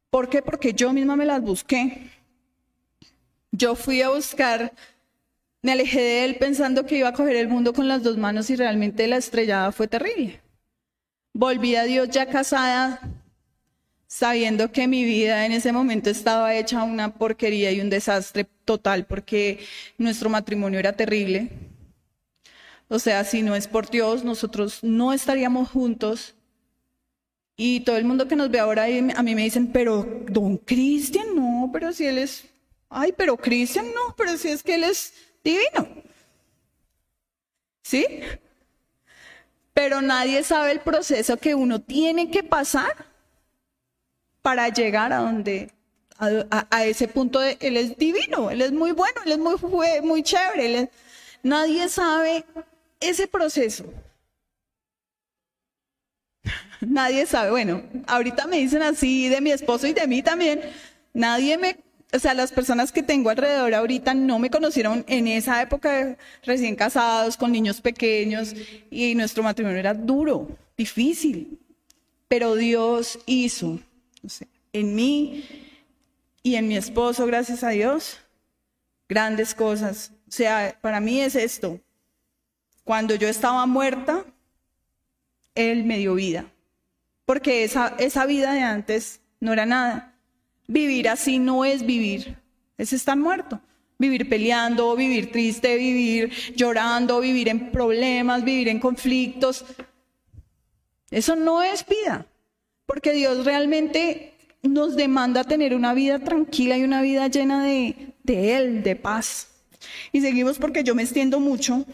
¿Por 0.10 0.30
qué? 0.30 0.42
Porque 0.42 0.74
yo 0.74 0.92
misma 0.92 1.16
me 1.16 1.26
las 1.26 1.42
busqué. 1.42 2.10
Yo 3.52 3.76
fui 3.76 4.02
a 4.02 4.10
buscar 4.10 4.74
me 5.66 5.72
alejé 5.72 6.00
de 6.00 6.26
él 6.26 6.36
pensando 6.36 6.86
que 6.86 6.96
iba 6.96 7.10
a 7.10 7.14
coger 7.14 7.38
el 7.38 7.48
mundo 7.48 7.74
con 7.74 7.88
las 7.88 8.04
dos 8.04 8.18
manos 8.18 8.52
y 8.52 8.56
realmente 8.56 9.08
la 9.08 9.18
estrellada 9.18 9.72
fue 9.72 9.88
terrible. 9.88 10.40
Volví 11.34 11.76
a 11.76 11.86
Dios 11.86 12.08
ya 12.12 12.28
casada, 12.28 13.02
sabiendo 14.06 14.72
que 14.72 14.88
mi 14.88 15.04
vida 15.04 15.44
en 15.44 15.54
ese 15.54 15.72
momento 15.72 16.12
estaba 16.12 16.54
hecha 16.54 16.84
una 16.84 17.16
porquería 17.16 17.72
y 17.72 17.82
un 17.82 17.90
desastre 17.90 18.48
total 18.64 19.08
porque 19.08 19.58
nuestro 19.98 20.30
matrimonio 20.30 20.78
era 20.78 20.94
terrible. 20.94 21.50
O 22.88 23.00
sea, 23.00 23.24
si 23.24 23.42
no 23.42 23.56
es 23.56 23.68
por 23.68 23.90
Dios, 23.90 24.24
nosotros 24.24 24.84
no 24.84 25.14
estaríamos 25.14 25.72
juntos. 25.72 26.36
Y 27.58 27.80
todo 27.80 27.98
el 27.98 28.06
mundo 28.06 28.28
que 28.28 28.36
nos 28.36 28.52
ve 28.52 28.60
ahora 28.60 28.84
a 28.84 29.24
mí 29.24 29.34
me 29.34 29.44
dicen, 29.46 29.72
pero 29.72 30.08
don 30.30 30.58
Cristian, 30.58 31.36
no, 31.36 31.72
pero 31.74 31.92
si 31.92 32.06
él 32.06 32.20
es, 32.20 32.46
ay, 32.88 33.16
pero 33.18 33.36
Cristian, 33.36 33.88
no, 33.88 34.14
pero 34.16 34.38
si 34.38 34.50
es 34.50 34.62
que 34.62 34.76
él 34.76 34.84
es 34.84 35.25
divino. 35.46 35.88
¿Sí? 37.84 38.06
Pero 39.74 40.02
nadie 40.02 40.44
sabe 40.44 40.72
el 40.72 40.80
proceso 40.80 41.38
que 41.38 41.56
uno 41.56 41.80
tiene 41.82 42.32
que 42.32 42.44
pasar 42.44 42.94
para 44.42 44.70
llegar 44.70 45.14
a 45.14 45.18
donde, 45.18 45.72
a, 46.18 46.86
ese 46.86 47.08
punto 47.08 47.40
de, 47.40 47.58
él 47.62 47.78
es 47.78 47.98
divino, 47.98 48.50
él 48.50 48.62
es 48.62 48.72
muy 48.72 48.92
bueno, 48.92 49.22
él 49.26 49.34
es 49.34 49.38
muy, 49.38 49.56
muy 50.02 50.24
chévere. 50.24 50.90
nadie 51.44 51.88
sabe 51.90 52.46
ese 53.00 53.28
proceso. 53.28 53.86
Nadie 56.82 57.26
sabe, 57.26 57.50
bueno, 57.52 57.84
ahorita 58.08 58.46
me 58.48 58.58
dicen 58.58 58.84
así 58.84 59.30
de 59.30 59.42
mi 59.42 59.52
esposo 59.52 59.88
y 59.88 59.94
de 59.94 60.06
mí 60.08 60.22
también, 60.22 60.62
nadie 61.14 61.58
me 61.58 61.85
o 62.14 62.20
sea, 62.20 62.34
las 62.34 62.52
personas 62.52 62.92
que 62.92 63.04
tengo 63.04 63.30
alrededor 63.30 63.74
ahorita 63.74 64.14
no 64.14 64.40
me 64.40 64.50
conocieron 64.50 65.04
en 65.08 65.28
esa 65.28 65.62
época 65.62 66.18
recién 66.44 66.76
casados, 66.76 67.36
con 67.36 67.52
niños 67.52 67.82
pequeños, 67.82 68.54
y 68.90 69.16
nuestro 69.16 69.44
matrimonio 69.44 69.80
era 69.80 69.94
duro, 69.94 70.48
difícil. 70.78 71.60
Pero 72.28 72.56
Dios 72.56 73.20
hizo 73.26 73.80
en 74.74 74.96
mí 74.96 75.44
y 76.42 76.56
en 76.56 76.68
mi 76.68 76.78
esposo, 76.78 77.26
gracias 77.26 77.64
a 77.64 77.70
Dios, 77.70 78.20
grandes 79.10 79.54
cosas. 79.54 80.12
O 80.28 80.32
sea, 80.32 80.78
para 80.82 81.00
mí 81.00 81.22
es 81.22 81.36
esto. 81.36 81.80
Cuando 82.84 83.16
yo 83.16 83.28
estaba 83.28 83.66
muerta, 83.66 84.26
Él 85.54 85.86
me 85.86 85.98
dio 85.98 86.16
vida. 86.16 86.46
Porque 87.26 87.64
esa, 87.64 87.96
esa 87.98 88.26
vida 88.26 88.54
de 88.54 88.62
antes 88.62 89.22
no 89.40 89.54
era 89.54 89.66
nada. 89.66 90.15
Vivir 90.68 91.10
así 91.10 91.40
no 91.40 91.66
es 91.66 91.86
vivir, 91.86 92.38
es 92.78 92.94
estar 92.94 93.18
muerto. 93.18 93.60
Vivir 93.98 94.28
peleando, 94.28 94.94
vivir 94.96 95.32
triste, 95.32 95.78
vivir 95.78 96.32
llorando, 96.56 97.22
vivir 97.22 97.48
en 97.48 97.72
problemas, 97.72 98.44
vivir 98.44 98.68
en 98.68 98.80
conflictos. 98.80 99.64
Eso 101.12 101.36
no 101.38 101.64
es 101.64 101.86
vida, 101.86 102.26
porque 102.86 103.14
Dios 103.14 103.46
realmente 103.46 104.34
nos 104.64 104.96
demanda 104.98 105.44
tener 105.46 105.74
una 105.74 105.94
vida 105.94 106.20
tranquila 106.20 106.78
y 106.78 106.84
una 106.84 107.02
vida 107.02 107.28
llena 107.28 107.64
de, 107.64 108.14
de 108.24 108.58
Él, 108.58 108.84
de 108.84 108.98
paz. 108.98 109.48
Y 110.12 110.22
seguimos 110.22 110.58
porque 110.58 110.84
yo 110.84 110.96
me 110.96 111.04
extiendo 111.04 111.40
mucho. 111.40 111.86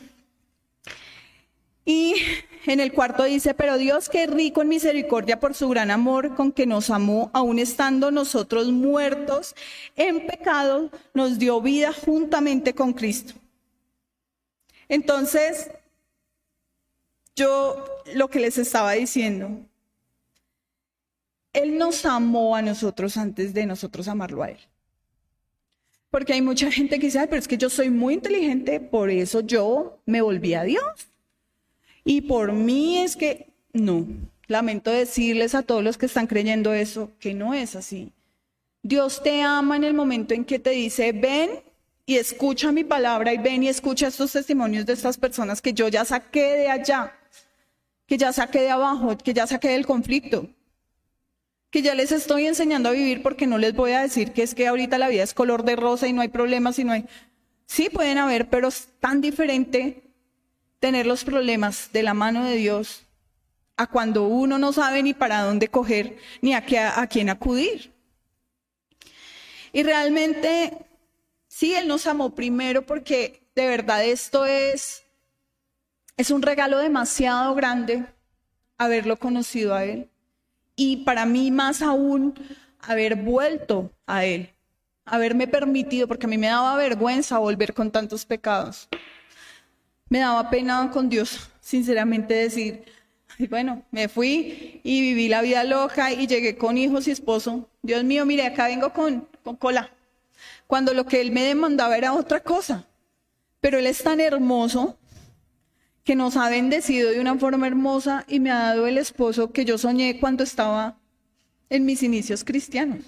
Y 1.86 2.16
en 2.66 2.80
el 2.80 2.94
cuarto 2.94 3.24
dice, 3.24 3.54
pero 3.54 3.78
Dios 3.78 4.10
que 4.10 4.28
rico 4.28 4.62
en 4.62 4.70
misericordia 4.70 5.40
por 5.40 5.54
su 5.54 5.70
gran 5.70 5.92
amor 5.92 6.36
con 6.36 6.52
que 6.52 6.66
nos 6.66 6.90
amó, 6.90 7.32
aun 7.34 7.60
estando 7.60 8.12
nosotros 8.12 8.72
muertos 8.72 9.56
en 9.96 10.28
pecado, 10.28 10.92
nos 11.14 11.40
dio 11.40 11.62
vida 11.62 11.94
juntamente 11.94 12.74
con 12.74 12.94
Cristo. 12.94 13.34
Entonces, 14.88 15.72
yo 17.36 17.86
lo 18.14 18.30
que 18.30 18.40
les 18.40 18.58
estaba 18.58 18.92
diciendo, 18.92 19.66
Él 21.54 21.78
nos 21.78 22.06
amó 22.06 22.56
a 22.56 22.62
nosotros 22.62 23.18
antes 23.18 23.54
de 23.54 23.66
nosotros 23.66 24.08
amarlo 24.08 24.44
a 24.44 24.50
Él. 24.52 24.60
Porque 26.10 26.34
hay 26.34 26.42
mucha 26.42 26.70
gente 26.70 27.00
que 27.00 27.06
dice, 27.06 27.26
pero 27.28 27.40
es 27.40 27.48
que 27.48 27.58
yo 27.58 27.70
soy 27.70 27.90
muy 27.90 28.16
inteligente, 28.16 28.82
por 28.82 29.10
eso 29.10 29.40
yo 29.40 30.02
me 30.06 30.22
volví 30.22 30.54
a 30.56 30.64
Dios. 30.64 31.11
Y 32.04 32.22
por 32.22 32.52
mí 32.52 32.98
es 32.98 33.16
que 33.16 33.54
no. 33.74 34.06
Lamento 34.48 34.92
decirles 34.92 35.56
a 35.56 35.62
todos 35.62 35.84
los 35.84 35.98
que 35.98 36.08
están 36.08 36.28
creyendo 36.28 36.74
eso 36.74 37.12
que 37.20 37.34
no 37.34 37.54
es 37.54 37.76
así. 37.76 38.12
Dios 38.84 39.22
te 39.24 39.42
ama 39.42 39.76
en 39.76 39.84
el 39.84 39.94
momento 39.94 40.34
en 40.34 40.44
que 40.44 40.60
te 40.60 40.72
dice, 40.72 41.12
ven 41.12 41.62
y 42.06 42.18
escucha 42.18 42.72
mi 42.72 42.84
palabra 42.84 43.34
y 43.34 43.38
ven 43.38 43.64
y 43.64 43.70
escucha 43.70 44.08
estos 44.08 44.32
testimonios 44.32 44.86
de 44.86 44.94
estas 44.94 45.18
personas 45.18 45.62
que 45.62 45.74
yo 45.74 45.88
ya 45.88 46.04
saqué 46.04 46.58
de 46.58 46.70
allá, 46.70 47.14
que 48.08 48.18
ya 48.18 48.34
saqué 48.34 48.62
de 48.62 48.72
abajo, 48.72 49.18
que 49.18 49.34
ya 49.34 49.46
saqué 49.46 49.70
del 49.70 49.86
conflicto, 49.86 50.50
que 51.70 51.82
ya 51.82 51.96
les 51.96 52.12
estoy 52.12 52.48
enseñando 52.48 52.90
a 52.90 52.94
vivir 52.94 53.22
porque 53.22 53.48
no 53.48 53.58
les 53.58 53.74
voy 53.74 53.92
a 53.92 54.02
decir 54.02 54.34
que 54.34 54.44
es 54.44 54.56
que 54.56 54.68
ahorita 54.68 54.98
la 54.98 55.08
vida 55.08 55.24
es 55.24 55.34
color 55.34 55.64
de 55.64 55.76
rosa 55.76 56.08
y 56.08 56.14
no 56.14 56.22
hay 56.22 56.28
problemas 56.28 56.78
y 56.80 56.84
no 56.84 56.92
hay... 56.92 57.06
Sí 57.68 57.90
pueden 57.90 58.18
haber, 58.18 58.50
pero 58.50 58.68
es 58.68 58.90
tan 59.00 59.22
diferente 59.22 60.11
tener 60.82 61.06
los 61.06 61.24
problemas 61.24 61.92
de 61.94 62.02
la 62.02 62.16
mano 62.16 62.44
de 62.44 62.56
Dios 62.56 63.04
a 63.78 63.86
cuando 63.86 64.24
uno 64.24 64.58
no 64.58 64.74
sabe 64.74 65.04
ni 65.04 65.14
para 65.14 65.44
dónde 65.44 65.68
coger 65.68 66.18
ni 66.42 66.56
a, 66.56 66.66
qué, 66.66 66.80
a, 66.80 67.06
quién 67.06 67.30
acudir. 67.30 67.94
Y 69.72 69.84
realmente, 69.84 70.74
sí, 71.48 71.76
Él 71.76 71.88
nos 71.88 72.08
amó 72.08 72.34
primero 72.34 72.84
porque 72.84 73.44
de 73.56 73.68
verdad 73.68 74.04
esto 74.04 74.46
es, 74.46 75.04
es 76.18 76.32
un 76.32 76.42
regalo 76.42 76.80
demasiado 76.80 77.54
grande 77.54 78.04
haberlo 78.80 79.18
conocido 79.18 79.76
a 79.76 79.86
Él. 79.86 80.10
Y 80.76 80.98
para 80.98 81.28
mí 81.28 81.52
más 81.52 81.84
aún, 81.84 82.34
haber 82.80 83.18
vuelto 83.18 83.92
a 84.08 84.26
Él, 84.26 84.52
haberme 85.06 85.48
permitido, 85.48 86.08
porque 86.08 86.26
a 86.26 86.30
mí 86.30 86.40
me 86.40 86.48
daba 86.48 86.76
vergüenza 86.76 87.38
volver 87.38 87.76
con 87.76 87.92
tantos 87.92 88.26
pecados 88.26 88.90
me 90.12 90.20
daba 90.20 90.50
pena 90.50 90.92
con 90.92 91.08
Dios, 91.08 91.50
sinceramente 91.62 92.34
decir, 92.34 92.84
bueno, 93.50 93.86
me 93.92 94.10
fui 94.10 94.82
y 94.84 95.00
viví 95.00 95.30
la 95.30 95.42
vida 95.42 95.64
loca 95.64 96.12
y 96.12 96.28
llegué 96.28 96.58
con 96.58 96.78
hijos 96.78 97.08
y 97.08 97.12
esposo. 97.12 97.70
Dios 97.82 98.04
mío, 98.04 98.26
mire, 98.26 98.46
acá 98.46 98.68
vengo 98.68 98.92
con, 98.92 99.26
con 99.42 99.56
cola. 99.56 99.90
Cuando 100.68 100.94
lo 100.94 101.06
que 101.06 101.22
Él 101.22 101.32
me 101.32 101.44
demandaba 101.44 101.98
era 101.98 102.12
otra 102.12 102.42
cosa. 102.42 102.86
Pero 103.62 103.80
Él 103.80 103.88
es 103.88 104.04
tan 104.04 104.20
hermoso 104.20 104.98
que 106.04 106.16
nos 106.16 106.36
ha 106.36 106.50
bendecido 106.50 107.12
de 107.12 107.22
una 107.22 107.38
forma 107.38 107.68
hermosa 107.68 108.26
y 108.28 108.42
me 108.42 108.52
ha 108.52 108.60
dado 108.60 108.88
el 108.88 108.98
esposo 108.98 109.54
que 109.54 109.64
yo 109.64 109.78
soñé 109.78 110.20
cuando 110.20 110.44
estaba 110.44 110.98
en 111.70 111.86
mis 111.86 112.04
inicios 112.04 112.44
cristianos. 112.44 113.06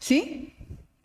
¿Sí? 0.00 0.54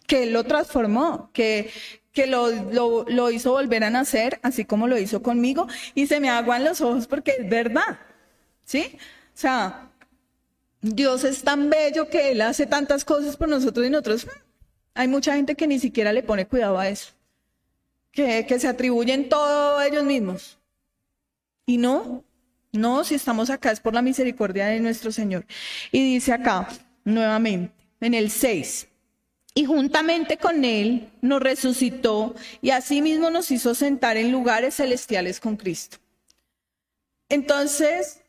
Que 0.07 0.23
Él 0.23 0.31
lo 0.31 0.45
transformó, 0.45 1.31
que, 1.33 1.69
que 2.13 2.27
lo, 2.27 3.05
lo, 3.09 3.31
hizo 3.31 3.51
volver 3.51 3.83
a 3.83 3.89
nacer, 3.89 4.39
así 4.43 4.65
como 4.65 4.87
lo 4.87 4.97
hizo 4.97 5.23
conmigo, 5.23 5.67
y 5.95 6.07
se 6.07 6.19
me 6.19 6.29
aguan 6.29 6.63
los 6.63 6.79
ojos 6.79 7.07
porque 7.07 7.35
es 7.39 7.49
verdad. 7.49 7.99
¿Sí? 8.65 8.97
O 9.35 9.37
sea, 9.37 9.89
Dios 10.81 11.23
es 11.23 11.43
tan 11.43 11.69
bello 11.69 12.09
que 12.09 12.31
Él 12.31 12.41
hace 12.41 12.67
tantas 12.67 13.03
cosas 13.03 13.35
por 13.35 13.49
nosotros 13.49 13.85
y 13.85 13.89
nosotros. 13.89 14.27
Hay 14.93 15.07
mucha 15.07 15.35
gente 15.35 15.55
que 15.55 15.67
ni 15.67 15.79
siquiera 15.79 16.13
le 16.13 16.23
pone 16.23 16.47
cuidado 16.47 16.77
a 16.79 16.87
eso. 16.87 17.13
que, 18.11 18.45
que 18.45 18.59
se 18.59 18.67
atribuyen 18.67 19.27
todo 19.27 19.81
ellos 19.81 20.03
mismos. 20.03 20.59
Y 21.65 21.77
no, 21.77 22.23
no, 22.71 23.03
si 23.03 23.15
estamos 23.15 23.49
acá 23.49 23.71
es 23.71 23.79
por 23.79 23.93
la 23.93 24.01
misericordia 24.01 24.67
de 24.67 24.79
nuestro 24.79 25.11
Señor. 25.11 25.45
Y 25.91 26.13
dice 26.13 26.33
acá, 26.33 26.67
nuevamente, 27.05 27.73
en 28.01 28.13
el 28.13 28.29
6, 28.29 28.87
y 29.55 29.65
juntamente 29.65 30.37
con 30.37 30.65
Él 30.65 31.09
nos 31.21 31.41
resucitó 31.41 32.35
y 32.61 32.71
asimismo 32.71 33.29
nos 33.29 33.51
hizo 33.51 33.75
sentar 33.75 34.17
en 34.17 34.31
lugares 34.31 34.75
celestiales 34.75 35.39
con 35.39 35.57
Cristo. 35.57 35.97
Entonces, 37.29 38.21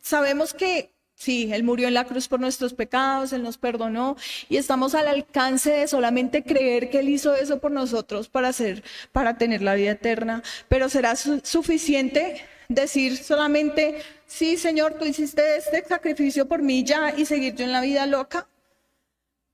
sabemos 0.00 0.52
que 0.52 0.90
sí, 1.14 1.50
Él 1.52 1.62
murió 1.62 1.88
en 1.88 1.94
la 1.94 2.04
cruz 2.04 2.28
por 2.28 2.40
nuestros 2.40 2.74
pecados, 2.74 3.32
Él 3.32 3.42
nos 3.42 3.56
perdonó 3.56 4.16
y 4.48 4.58
estamos 4.58 4.94
al 4.94 5.08
alcance 5.08 5.70
de 5.70 5.88
solamente 5.88 6.42
creer 6.42 6.90
que 6.90 6.98
Él 7.00 7.08
hizo 7.08 7.34
eso 7.34 7.60
por 7.60 7.70
nosotros 7.70 8.28
para, 8.28 8.48
hacer, 8.48 8.84
para 9.12 9.38
tener 9.38 9.62
la 9.62 9.74
vida 9.74 9.92
eterna. 9.92 10.42
Pero 10.68 10.90
será 10.90 11.16
suficiente 11.16 12.44
decir 12.68 13.16
solamente, 13.16 14.02
sí, 14.26 14.58
Señor, 14.58 14.94
tú 14.98 15.06
hiciste 15.06 15.56
este 15.56 15.82
sacrificio 15.86 16.46
por 16.46 16.62
mí 16.62 16.84
ya 16.84 17.14
y 17.16 17.24
seguir 17.24 17.54
yo 17.54 17.64
en 17.64 17.72
la 17.72 17.80
vida 17.80 18.06
loca. 18.06 18.46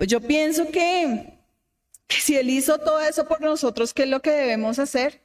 Pues 0.00 0.08
yo 0.08 0.22
pienso 0.22 0.70
que, 0.70 1.36
si 2.08 2.34
Él 2.34 2.48
hizo 2.48 2.78
todo 2.78 3.02
eso 3.02 3.28
por 3.28 3.42
nosotros, 3.42 3.92
¿qué 3.92 4.04
es 4.04 4.08
lo 4.08 4.22
que 4.22 4.30
debemos 4.30 4.78
hacer? 4.78 5.20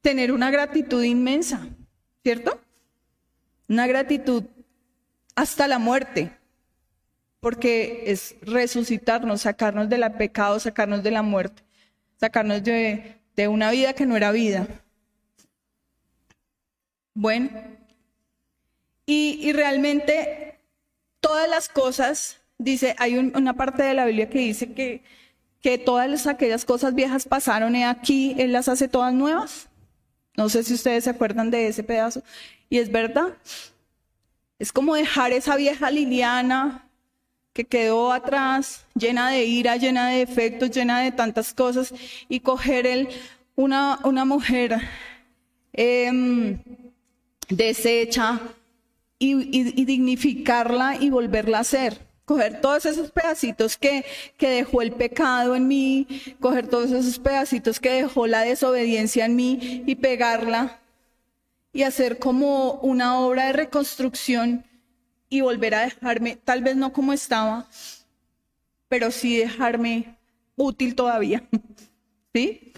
Tener 0.00 0.32
una 0.32 0.50
gratitud 0.50 1.00
inmensa, 1.04 1.64
¿cierto? 2.24 2.60
Una 3.68 3.86
gratitud 3.86 4.42
hasta 5.36 5.68
la 5.68 5.78
muerte, 5.78 6.36
porque 7.38 8.02
es 8.08 8.34
resucitarnos, 8.42 9.42
sacarnos 9.42 9.88
del 9.88 10.12
pecado, 10.14 10.58
sacarnos 10.58 11.04
de 11.04 11.12
la 11.12 11.22
muerte, 11.22 11.62
sacarnos 12.16 12.64
de, 12.64 13.20
una 13.48 13.70
vida 13.70 13.92
que 13.92 14.06
no 14.06 14.16
era 14.16 14.32
vida. 14.32 14.66
Bueno, 17.14 17.48
y 19.06 19.52
realmente 19.52 20.58
todas 21.20 21.48
las 21.48 21.68
cosas 21.68 22.37
dice, 22.58 22.94
hay 22.98 23.16
una 23.16 23.54
parte 23.54 23.82
de 23.84 23.94
la 23.94 24.04
Biblia 24.04 24.28
que 24.28 24.40
dice 24.40 24.72
que, 24.72 25.02
que 25.62 25.78
todas 25.78 26.26
aquellas 26.26 26.64
cosas 26.64 26.94
viejas 26.94 27.26
pasaron 27.26 27.74
y 27.76 27.84
aquí 27.84 28.34
Él 28.38 28.52
las 28.52 28.68
hace 28.68 28.88
todas 28.88 29.14
nuevas. 29.14 29.68
No 30.36 30.48
sé 30.48 30.62
si 30.62 30.74
ustedes 30.74 31.04
se 31.04 31.10
acuerdan 31.10 31.50
de 31.50 31.68
ese 31.68 31.82
pedazo. 31.82 32.22
Y 32.68 32.78
es 32.78 32.92
verdad. 32.92 33.34
Es 34.58 34.72
como 34.72 34.94
dejar 34.94 35.32
esa 35.32 35.56
vieja 35.56 35.90
Liliana 35.90 36.84
que 37.52 37.64
quedó 37.64 38.12
atrás, 38.12 38.84
llena 38.94 39.30
de 39.30 39.44
ira, 39.44 39.76
llena 39.76 40.10
de 40.10 40.18
defectos, 40.18 40.70
llena 40.70 41.00
de 41.00 41.10
tantas 41.10 41.54
cosas, 41.54 41.92
y 42.28 42.40
coger 42.40 42.86
él 42.86 43.08
una, 43.56 43.98
una 44.04 44.24
mujer 44.24 44.80
eh, 45.72 46.56
y 49.18 49.84
dignificarla 49.84 50.96
y 51.00 51.10
volverla 51.10 51.60
a 51.60 51.64
ser 51.64 52.07
coger 52.28 52.60
todos 52.60 52.84
esos 52.84 53.10
pedacitos 53.10 53.78
que, 53.78 54.04
que 54.36 54.50
dejó 54.50 54.82
el 54.82 54.92
pecado 54.92 55.56
en 55.56 55.66
mí, 55.66 56.06
coger 56.40 56.68
todos 56.68 56.92
esos 56.92 57.18
pedacitos 57.18 57.80
que 57.80 57.90
dejó 57.90 58.26
la 58.26 58.42
desobediencia 58.42 59.24
en 59.24 59.34
mí 59.34 59.82
y 59.86 59.94
pegarla 59.94 60.78
y 61.72 61.84
hacer 61.84 62.18
como 62.18 62.74
una 62.82 63.18
obra 63.18 63.46
de 63.46 63.54
reconstrucción 63.54 64.66
y 65.30 65.40
volver 65.40 65.74
a 65.74 65.80
dejarme, 65.80 66.36
tal 66.36 66.62
vez 66.62 66.76
no 66.76 66.92
como 66.92 67.14
estaba, 67.14 67.66
pero 68.88 69.10
sí 69.10 69.38
dejarme 69.38 70.18
útil 70.54 70.94
todavía. 70.94 71.48
¿Sí? 72.34 72.74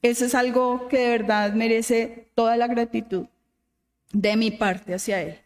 Eso 0.00 0.24
es 0.24 0.34
algo 0.34 0.88
que 0.88 1.00
de 1.00 1.08
verdad 1.10 1.52
merece 1.52 2.30
toda 2.34 2.56
la 2.56 2.66
gratitud 2.66 3.26
de 4.10 4.36
mi 4.36 4.50
parte 4.50 4.94
hacia 4.94 5.20
Él. 5.20 5.38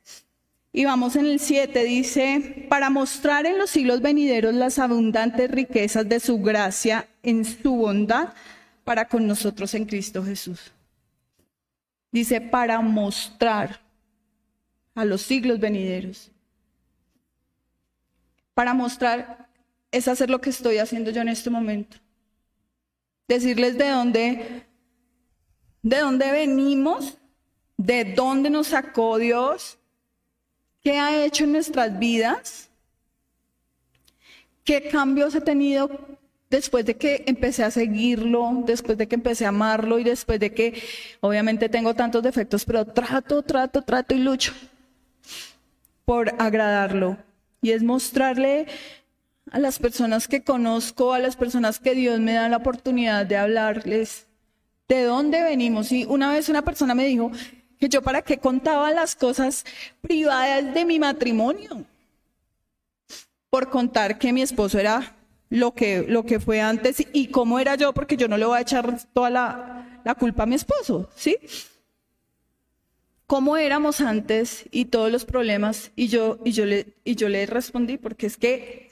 Y 0.77 0.87
vamos 0.87 1.15
en 1.15 1.27
el 1.27 1.39
7, 1.39 1.85
dice, 1.85 2.67
para 2.69 2.91
mostrar 2.91 3.47
en 3.47 3.59
los 3.59 3.71
siglos 3.71 4.03
venideros 4.03 4.53
las 4.53 4.81
abundantes 4.81 5.49
riquezas 5.49 6.09
de 6.09 6.19
su 6.19 6.39
gracia 6.39 7.07
en 7.23 7.45
su 7.45 7.77
bondad 7.77 8.35
para 8.83 9.07
con 9.07 9.25
nosotros 9.25 9.73
en 9.75 9.85
Cristo 9.85 10.25
Jesús. 10.25 10.73
Dice, 12.11 12.41
para 12.41 12.81
mostrar 12.81 13.83
a 14.97 15.05
los 15.05 15.23
siglos 15.23 15.61
venideros. 15.61 16.33
Para 18.53 18.75
mostrar 18.75 19.49
es 19.93 20.09
hacer 20.09 20.29
lo 20.29 20.41
que 20.41 20.51
estoy 20.51 20.79
haciendo 20.79 21.13
yo 21.13 21.21
en 21.21 21.29
este 21.29 21.51
momento. 21.51 21.99
Decirles 23.29 23.79
de 23.79 23.91
dónde, 23.91 24.67
de 25.83 25.99
dónde 26.01 26.33
venimos, 26.33 27.17
de 27.77 28.13
dónde 28.17 28.51
nos 28.51 28.67
sacó 28.67 29.19
Dios 29.19 29.79
¿Qué 30.85 30.99
ha 30.99 31.25
hecho 31.25 31.45
en 31.45 31.53
nuestras 31.53 31.99
vidas? 31.99 32.69
¿Qué 34.65 34.89
cambios 34.89 35.35
he 35.35 35.41
tenido 35.41 35.89
después 36.51 36.85
de 36.85 36.95
que 36.97 37.25
empecé 37.27 37.65
a 37.65 37.71
seguirlo, 37.71 38.63
después 38.67 38.99
de 38.99 39.09
que 39.09 39.15
empecé 39.15 39.47
a 39.47 39.49
amarlo 39.49 39.99
y 39.99 40.05
después 40.05 40.39
de 40.39 40.53
que 40.53 40.83
obviamente 41.21 41.71
tengo 41.71 41.95
tantos 41.95 42.23
defectos, 42.23 42.67
pero 42.67 42.85
trato, 42.85 43.41
trato, 43.41 43.81
trato 43.81 44.15
y 44.15 44.19
lucho 44.19 44.53
por 46.05 46.35
agradarlo? 46.39 47.17
Y 47.63 47.71
es 47.71 47.83
mostrarle 47.83 48.67
a 49.51 49.59
las 49.59 49.79
personas 49.79 50.29
que 50.29 50.45
conozco, 50.45 51.15
a 51.15 51.19
las 51.19 51.35
personas 51.35 51.79
que 51.79 51.95
Dios 51.95 52.21
me 52.21 52.35
da 52.35 52.51
la 52.51 52.59
oportunidad 52.59 53.25
de 53.25 53.39
hablarles 53.39 54.27
de 54.87 55.05
dónde 55.05 55.43
venimos. 55.43 55.93
Y 55.93 56.05
una 56.05 56.31
vez 56.31 56.51
una 56.51 56.61
persona 56.61 56.95
me 56.95 57.07
dijo, 57.07 57.31
que 57.79 57.89
yo 57.89 58.03
para 58.03 58.23
qué 58.23 58.39
contaba 58.39 58.91
las 58.93 59.15
cosas 59.15 59.65
privadas 60.01 60.75
de 60.75 60.85
mi 60.85 60.99
matrimonio. 60.99 61.85
Por 63.51 63.71
contar 63.71 64.19
que 64.19 64.33
mi 64.33 64.43
esposo 64.43 64.79
era 64.79 65.17
lo 65.49 65.75
que, 65.75 66.05
lo 66.09 66.25
que 66.25 66.41
fue 66.41 66.61
antes 66.61 67.07
y 67.13 67.29
cómo 67.29 67.59
era 67.59 67.77
yo, 67.77 67.93
porque 67.93 68.17
yo 68.17 68.29
no 68.29 68.37
le 68.37 68.47
voy 68.47 68.59
a 68.59 68.63
echar 68.63 68.99
toda 69.13 69.31
la, 69.31 70.01
la 70.05 70.15
culpa 70.15 70.43
a 70.43 70.47
mi 70.47 70.57
esposo, 70.57 71.09
¿sí? 71.15 71.37
cómo 73.27 73.57
éramos 73.57 74.01
antes 74.01 74.65
y 74.71 74.87
todos 74.87 75.11
los 75.11 75.25
problemas 75.25 75.91
y 75.97 76.09
yo 76.09 76.39
y 76.45 76.53
yo 76.53 76.67
le 76.67 76.95
y 77.05 77.17
yo 77.17 77.29
le 77.29 77.47
respondí 77.47 77.97
porque 77.97 78.27
es 78.27 78.37
que 78.37 78.91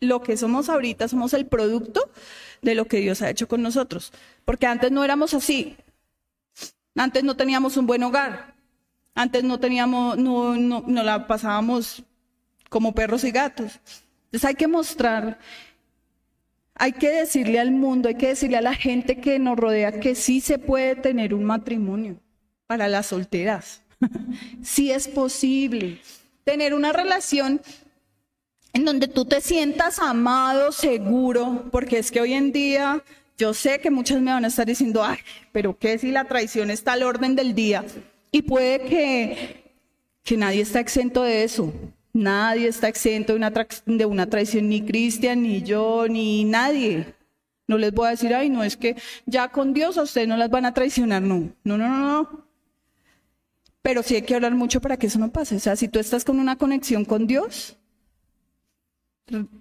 lo 0.00 0.22
que 0.22 0.36
somos 0.36 0.68
ahorita 0.68 1.08
somos 1.08 1.34
el 1.34 1.46
producto 1.46 2.10
de 2.62 2.74
lo 2.74 2.86
que 2.86 2.98
Dios 2.98 3.22
ha 3.22 3.30
hecho 3.30 3.48
con 3.48 3.62
nosotros, 3.62 4.12
porque 4.44 4.66
antes 4.66 4.90
no 4.90 5.04
éramos 5.04 5.34
así. 5.34 5.76
Antes 7.00 7.24
no 7.24 7.34
teníamos 7.34 7.78
un 7.78 7.86
buen 7.86 8.02
hogar. 8.02 8.52
Antes 9.14 9.42
no 9.42 9.58
teníamos, 9.58 10.18
no, 10.18 10.54
no, 10.54 10.84
no 10.86 11.02
la 11.02 11.26
pasábamos 11.26 12.02
como 12.68 12.94
perros 12.94 13.24
y 13.24 13.30
gatos. 13.30 13.80
Entonces 14.26 14.44
hay 14.44 14.54
que 14.54 14.68
mostrar, 14.68 15.38
hay 16.74 16.92
que 16.92 17.08
decirle 17.08 17.58
al 17.58 17.70
mundo, 17.70 18.10
hay 18.10 18.16
que 18.16 18.28
decirle 18.28 18.58
a 18.58 18.60
la 18.60 18.74
gente 18.74 19.18
que 19.18 19.38
nos 19.38 19.56
rodea 19.56 19.98
que 19.98 20.14
sí 20.14 20.42
se 20.42 20.58
puede 20.58 20.94
tener 20.94 21.32
un 21.32 21.44
matrimonio 21.44 22.20
para 22.66 22.86
las 22.86 23.06
solteras. 23.06 23.80
sí 24.62 24.90
es 24.90 25.08
posible 25.08 26.02
tener 26.44 26.74
una 26.74 26.92
relación 26.92 27.62
en 28.74 28.84
donde 28.84 29.08
tú 29.08 29.24
te 29.24 29.40
sientas 29.40 30.00
amado, 30.00 30.70
seguro, 30.70 31.64
porque 31.72 31.98
es 31.98 32.10
que 32.10 32.20
hoy 32.20 32.34
en 32.34 32.52
día 32.52 33.02
yo 33.40 33.54
sé 33.54 33.80
que 33.80 33.90
muchos 33.90 34.20
me 34.20 34.30
van 34.30 34.44
a 34.44 34.48
estar 34.48 34.66
diciendo, 34.66 35.02
ay, 35.02 35.16
pero 35.50 35.78
¿qué 35.78 35.96
si 35.96 36.10
la 36.10 36.24
traición 36.24 36.70
está 36.70 36.92
al 36.92 37.02
orden 37.02 37.34
del 37.34 37.54
día? 37.54 37.82
Y 38.30 38.42
puede 38.42 38.80
que, 38.80 39.72
que 40.22 40.36
nadie 40.36 40.60
está 40.60 40.78
exento 40.78 41.22
de 41.22 41.42
eso. 41.44 41.72
Nadie 42.12 42.68
está 42.68 42.88
exento 42.88 43.32
de 43.32 43.38
una, 43.38 43.50
de 43.86 44.04
una 44.04 44.28
traición, 44.28 44.68
ni 44.68 44.82
Cristian, 44.82 45.42
ni 45.42 45.62
yo, 45.62 46.06
ni 46.06 46.44
nadie. 46.44 47.14
No 47.66 47.78
les 47.78 47.92
voy 47.92 48.08
a 48.08 48.10
decir, 48.10 48.34
ay, 48.34 48.50
no, 48.50 48.62
es 48.62 48.76
que 48.76 48.96
ya 49.24 49.48
con 49.48 49.72
Dios 49.72 49.96
a 49.96 50.02
ustedes 50.02 50.28
no 50.28 50.36
las 50.36 50.50
van 50.50 50.66
a 50.66 50.74
traicionar, 50.74 51.22
no. 51.22 51.50
No, 51.64 51.78
no, 51.78 51.88
no, 51.88 51.98
no. 51.98 52.46
Pero 53.80 54.02
sí 54.02 54.16
hay 54.16 54.22
que 54.22 54.34
hablar 54.34 54.54
mucho 54.54 54.82
para 54.82 54.98
que 54.98 55.06
eso 55.06 55.18
no 55.18 55.32
pase. 55.32 55.56
O 55.56 55.60
sea, 55.60 55.76
si 55.76 55.88
tú 55.88 55.98
estás 55.98 56.26
con 56.26 56.38
una 56.38 56.56
conexión 56.56 57.06
con 57.06 57.26
Dios, 57.26 57.79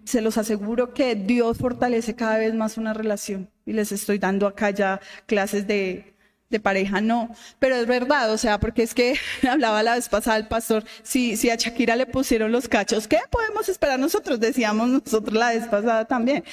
se 0.05 0.21
los 0.21 0.38
aseguro 0.38 0.93
que 0.93 1.15
Dios 1.15 1.58
fortalece 1.58 2.15
cada 2.15 2.38
vez 2.38 2.53
más 2.53 2.77
una 2.77 2.93
relación. 2.93 3.49
Y 3.65 3.73
les 3.73 3.91
estoy 3.91 4.17
dando 4.17 4.47
acá 4.47 4.71
ya 4.71 4.99
clases 5.25 5.67
de, 5.67 6.13
de 6.49 6.60
pareja, 6.60 7.01
no. 7.01 7.36
Pero 7.60 7.75
es 7.75 7.86
verdad, 7.86 8.32
o 8.32 8.38
sea, 8.38 8.60
porque 8.60 8.84
es 8.84 8.93
que 8.93 9.15
hablaba 9.49 9.84
la 9.84 9.95
vez 9.95 10.10
pasada 10.10 10.38
el 10.38 10.47
pastor, 10.47 10.84
si, 11.03 11.38
si 11.38 11.49
a 11.49 11.55
Shakira 11.55 11.95
le 11.95 12.05
pusieron 12.05 12.51
los 12.51 12.67
cachos, 12.67 13.08
¿qué 13.08 13.19
podemos 13.29 13.69
esperar 13.69 13.99
nosotros? 13.99 14.39
Decíamos 14.39 14.89
nosotros 14.89 15.34
la 15.36 15.49
vez 15.49 15.67
pasada 15.67 16.05
también. 16.05 16.43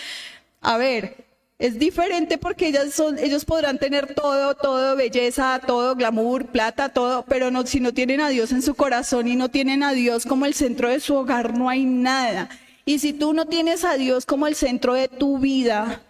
A 0.60 0.76
ver, 0.76 1.26
es 1.58 1.78
diferente 1.78 2.36
porque 2.36 2.68
ellas 2.68 2.92
son, 2.92 3.18
ellos 3.18 3.46
podrán 3.46 3.78
tener 3.78 4.14
todo, 4.14 4.54
todo, 4.54 4.94
belleza, 4.94 5.60
todo, 5.66 5.94
glamour, 5.94 6.46
plata, 6.46 6.90
todo, 6.90 7.24
pero 7.24 7.50
no, 7.50 7.66
si 7.66 7.80
no 7.80 7.94
tienen 7.94 8.20
a 8.20 8.28
Dios 8.28 8.52
en 8.52 8.60
su 8.60 8.74
corazón 8.74 9.26
y 9.26 9.36
no 9.36 9.48
tienen 9.48 9.82
a 9.82 9.92
Dios 9.92 10.26
como 10.26 10.44
el 10.44 10.52
centro 10.52 10.90
de 10.90 11.00
su 11.00 11.14
hogar, 11.14 11.56
no 11.56 11.70
hay 11.70 11.84
nada. 11.84 12.50
Y 12.88 13.00
si 13.00 13.12
tú 13.12 13.32
no 13.32 13.46
tienes 13.46 13.84
a 13.84 13.96
Dios 13.96 14.24
como 14.24 14.46
el 14.46 14.54
centro 14.54 14.94
de 14.94 15.08
tu 15.08 15.38
vida, 15.38 16.02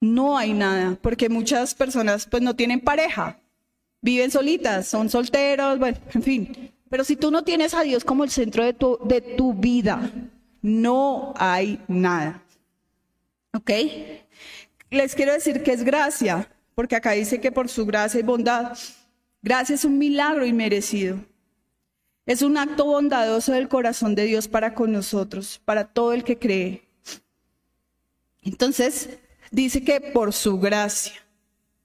no 0.00 0.38
hay 0.38 0.52
nada, 0.52 0.96
porque 1.02 1.28
muchas 1.28 1.74
personas 1.74 2.26
pues 2.26 2.44
no 2.44 2.54
tienen 2.54 2.80
pareja, 2.80 3.40
viven 4.00 4.30
solitas, 4.30 4.86
son 4.86 5.10
solteros, 5.10 5.80
bueno, 5.80 5.98
en 6.14 6.22
fin. 6.22 6.72
Pero 6.88 7.02
si 7.02 7.16
tú 7.16 7.32
no 7.32 7.42
tienes 7.42 7.74
a 7.74 7.82
Dios 7.82 8.04
como 8.04 8.22
el 8.22 8.30
centro 8.30 8.64
de 8.64 8.72
tu, 8.72 9.00
de 9.04 9.20
tu 9.20 9.52
vida, 9.52 10.12
no 10.62 11.34
hay 11.36 11.80
nada. 11.88 12.40
¿Ok? 13.52 13.70
Les 14.90 15.16
quiero 15.16 15.32
decir 15.32 15.64
que 15.64 15.72
es 15.72 15.82
gracia, 15.82 16.48
porque 16.76 16.94
acá 16.94 17.10
dice 17.10 17.40
que 17.40 17.50
por 17.50 17.68
su 17.68 17.84
gracia 17.84 18.20
y 18.20 18.22
bondad, 18.22 18.78
gracia 19.42 19.74
es 19.74 19.84
un 19.84 19.98
milagro 19.98 20.46
inmerecido. 20.46 21.18
Es 22.26 22.42
un 22.42 22.56
acto 22.56 22.86
bondadoso 22.86 23.52
del 23.52 23.68
corazón 23.68 24.14
de 24.14 24.24
Dios 24.24 24.48
para 24.48 24.74
con 24.74 24.92
nosotros, 24.92 25.60
para 25.64 25.88
todo 25.88 26.12
el 26.12 26.24
que 26.24 26.38
cree. 26.38 26.88
Entonces, 28.42 29.10
dice 29.50 29.84
que 29.84 30.00
por 30.00 30.32
su 30.32 30.58
gracia 30.58 31.14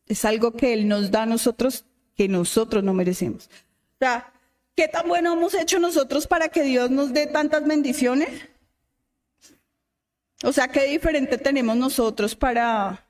es 0.07 0.25
algo 0.25 0.53
que 0.53 0.73
Él 0.73 0.87
nos 0.87 1.11
da 1.11 1.23
a 1.23 1.25
nosotros 1.25 1.85
que 2.15 2.27
nosotros 2.27 2.83
no 2.83 2.93
merecemos. 2.93 3.49
O 3.95 3.97
sea, 3.99 4.33
¿qué 4.75 4.87
tan 4.87 5.07
bueno 5.07 5.33
hemos 5.33 5.53
hecho 5.53 5.79
nosotros 5.79 6.27
para 6.27 6.49
que 6.49 6.63
Dios 6.63 6.89
nos 6.89 7.13
dé 7.13 7.27
tantas 7.27 7.65
bendiciones? 7.65 8.29
O 10.43 10.53
sea, 10.53 10.69
qué 10.69 10.85
diferente 10.85 11.37
tenemos 11.37 11.75
nosotros 11.77 12.35
para, 12.35 13.05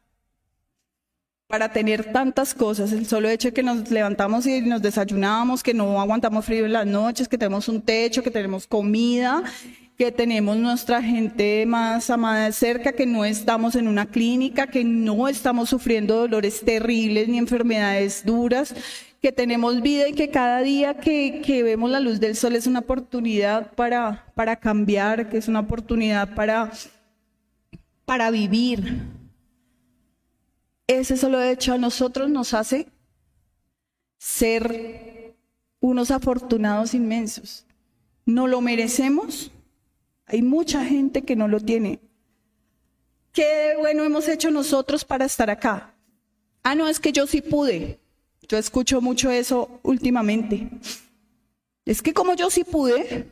para 1.50 1.70
tener 1.70 2.12
tantas 2.14 2.54
cosas. 2.54 2.92
El 2.92 3.08
solo 3.08 3.28
hecho 3.28 3.48
de 3.48 3.54
que 3.56 3.64
nos 3.64 3.90
levantamos 3.90 4.46
y 4.46 4.62
nos 4.62 4.84
desayunamos, 4.84 5.64
que 5.64 5.74
no 5.74 6.00
aguantamos 6.00 6.46
frío 6.46 6.68
en 6.68 6.74
las 6.74 6.86
noches, 6.86 7.28
que 7.28 7.40
tenemos 7.40 7.68
un 7.68 7.82
techo, 7.82 8.22
que 8.22 8.30
tenemos 8.30 8.68
comida, 8.68 9.42
que 9.98 10.12
tenemos 10.12 10.58
nuestra 10.58 11.02
gente 11.02 11.66
más 11.66 12.12
amada 12.12 12.52
cerca, 12.52 12.92
que 12.92 13.08
no 13.08 13.26
estamos 13.26 13.74
en 13.74 13.88
una 13.88 14.06
clínica, 14.06 14.68
que 14.68 14.84
no 14.84 15.28
estamos 15.28 15.70
sufriendo 15.70 16.18
dolores 16.18 16.62
terribles 16.64 17.28
ni 17.28 17.40
enfermedades 17.40 18.24
duras, 18.24 18.76
que 19.20 19.32
tenemos 19.32 19.82
vida 19.82 20.08
y 20.08 20.14
que 20.14 20.30
cada 20.30 20.62
día 20.62 21.00
que, 21.00 21.42
que 21.44 21.64
vemos 21.64 21.90
la 21.90 22.00
luz 22.00 22.20
del 22.20 22.36
sol 22.36 22.56
es 22.56 22.68
una 22.68 22.82
oportunidad 22.82 23.72
para, 23.74 24.28
para 24.36 24.56
cambiar, 24.58 25.32
que 25.32 25.38
es 25.38 25.48
una 25.48 25.62
oportunidad 25.62 26.36
para, 26.36 26.70
para 28.06 28.30
vivir. 28.30 29.19
Ese 30.90 31.18
solo 31.18 31.40
hecho 31.44 31.74
a 31.74 31.78
nosotros 31.78 32.32
nos 32.32 32.56
hace 32.56 32.88
ser 34.18 35.36
unos 35.80 36.10
afortunados 36.10 36.96
inmensos. 36.96 37.64
No 38.26 38.48
lo 38.48 38.60
merecemos. 38.60 39.52
Hay 40.26 40.42
mucha 40.42 40.84
gente 40.84 41.22
que 41.22 41.36
no 41.36 41.48
lo 41.48 41.60
tiene. 41.60 42.00
¿Qué 43.32 43.76
bueno 43.78 44.04
hemos 44.04 44.28
hecho 44.28 44.50
nosotros 44.50 45.06
para 45.06 45.26
estar 45.26 45.52
acá? 45.52 45.94
Ah, 46.64 46.74
no, 46.74 46.88
es 46.88 47.00
que 47.00 47.12
yo 47.12 47.28
sí 47.28 47.44
pude. 47.44 48.00
Yo 48.48 48.58
escucho 48.58 49.00
mucho 49.00 49.30
eso 49.30 49.80
últimamente. 49.84 50.72
Es 51.86 52.02
que 52.02 52.16
como 52.16 52.34
yo 52.34 52.50
sí 52.50 52.64
pude, 52.64 53.32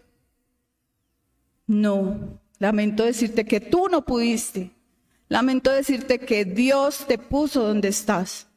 no, 1.66 2.40
lamento 2.60 3.04
decirte 3.04 3.46
que 3.46 3.60
tú 3.60 3.88
no 3.90 4.06
pudiste. 4.06 4.77
Lamento 5.30 5.72
decirte 5.72 6.20
que 6.20 6.46
Dios 6.46 7.06
te 7.08 7.18
puso 7.18 7.64
donde 7.64 7.90
estás. 7.90 8.48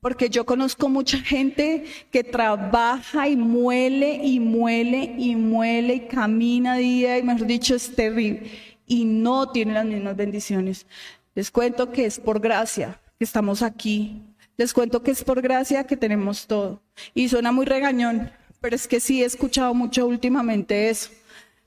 Porque 0.00 0.30
yo 0.30 0.46
conozco 0.46 0.88
mucha 0.88 1.18
gente 1.18 1.84
que 2.12 2.22
trabaja 2.22 3.28
y 3.28 3.36
muele 3.36 4.20
y 4.22 4.38
muele 4.38 5.14
y 5.18 5.34
muele 5.34 5.94
y 5.94 6.06
camina 6.06 6.76
día 6.76 7.18
y 7.18 7.22
mejor 7.24 7.46
dicho 7.48 7.74
es 7.74 7.96
terrible 7.96 8.48
y 8.88 9.04
no 9.04 9.50
tiene 9.50 9.74
las 9.74 9.84
mismas 9.84 10.16
bendiciones. 10.16 10.86
Les 11.34 11.50
cuento 11.50 11.92
que 11.92 12.06
es 12.06 12.18
por 12.18 12.40
gracia 12.40 13.00
que 13.18 13.24
estamos 13.24 13.62
aquí. 13.62 14.22
Les 14.56 14.72
cuento 14.72 15.02
que 15.02 15.12
es 15.12 15.22
por 15.22 15.40
gracia 15.40 15.84
que 15.84 15.96
tenemos 15.96 16.46
todo. 16.46 16.82
Y 17.14 17.28
suena 17.28 17.52
muy 17.52 17.66
regañón, 17.66 18.32
pero 18.60 18.74
es 18.74 18.88
que 18.88 18.98
sí 18.98 19.22
he 19.22 19.26
escuchado 19.26 19.74
mucho 19.74 20.06
últimamente 20.06 20.88
eso. 20.90 21.10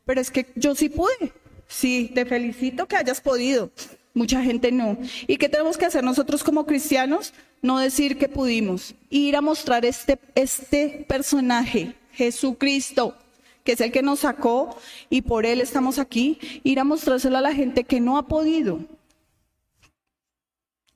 Pero 0.04 0.20
es 0.20 0.32
que 0.32 0.48
yo 0.56 0.76
sí 0.76 0.90
pude. 0.90 1.34
Sí, 1.68 2.12
te 2.14 2.26
felicito 2.26 2.88
que 2.88 2.98
hayas 2.98 3.22
podido. 3.22 3.72
Mucha 4.14 4.44
gente 4.44 4.72
no. 4.72 4.98
¿Y 5.28 5.38
qué 5.38 5.48
tenemos 5.48 5.78
que 5.78 5.86
hacer 5.86 6.04
nosotros 6.04 6.44
como 6.44 6.66
cristianos? 6.66 7.34
No 7.62 7.80
decir 7.80 8.18
que 8.18 8.28
pudimos. 8.28 8.94
Ir 9.10 9.36
a 9.36 9.42
mostrar 9.42 9.86
este, 9.86 10.20
este 10.36 11.06
personaje, 11.08 11.96
Jesucristo, 12.12 13.16
que 13.64 13.74
es 13.74 13.82
el 13.82 13.92
que 13.92 14.02
nos 14.02 14.20
sacó 14.20 14.78
y 15.10 15.22
por 15.22 15.46
él 15.46 15.62
estamos 15.62 15.98
aquí. 15.98 16.40
Ir 16.64 16.80
a 16.80 16.84
mostrárselo 16.84 17.38
a 17.38 17.42
la 17.42 17.54
gente 17.54 17.86
que 17.86 18.02
no 18.02 18.18
ha 18.18 18.28
podido. 18.28 18.80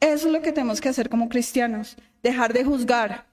Eso 0.01 0.27
es 0.27 0.33
lo 0.33 0.41
que 0.41 0.51
tenemos 0.51 0.81
que 0.81 0.89
hacer 0.89 1.09
como 1.09 1.29
cristianos. 1.29 1.95
Dejar 2.21 2.51
de 2.51 2.65
juzgar. 2.65 3.25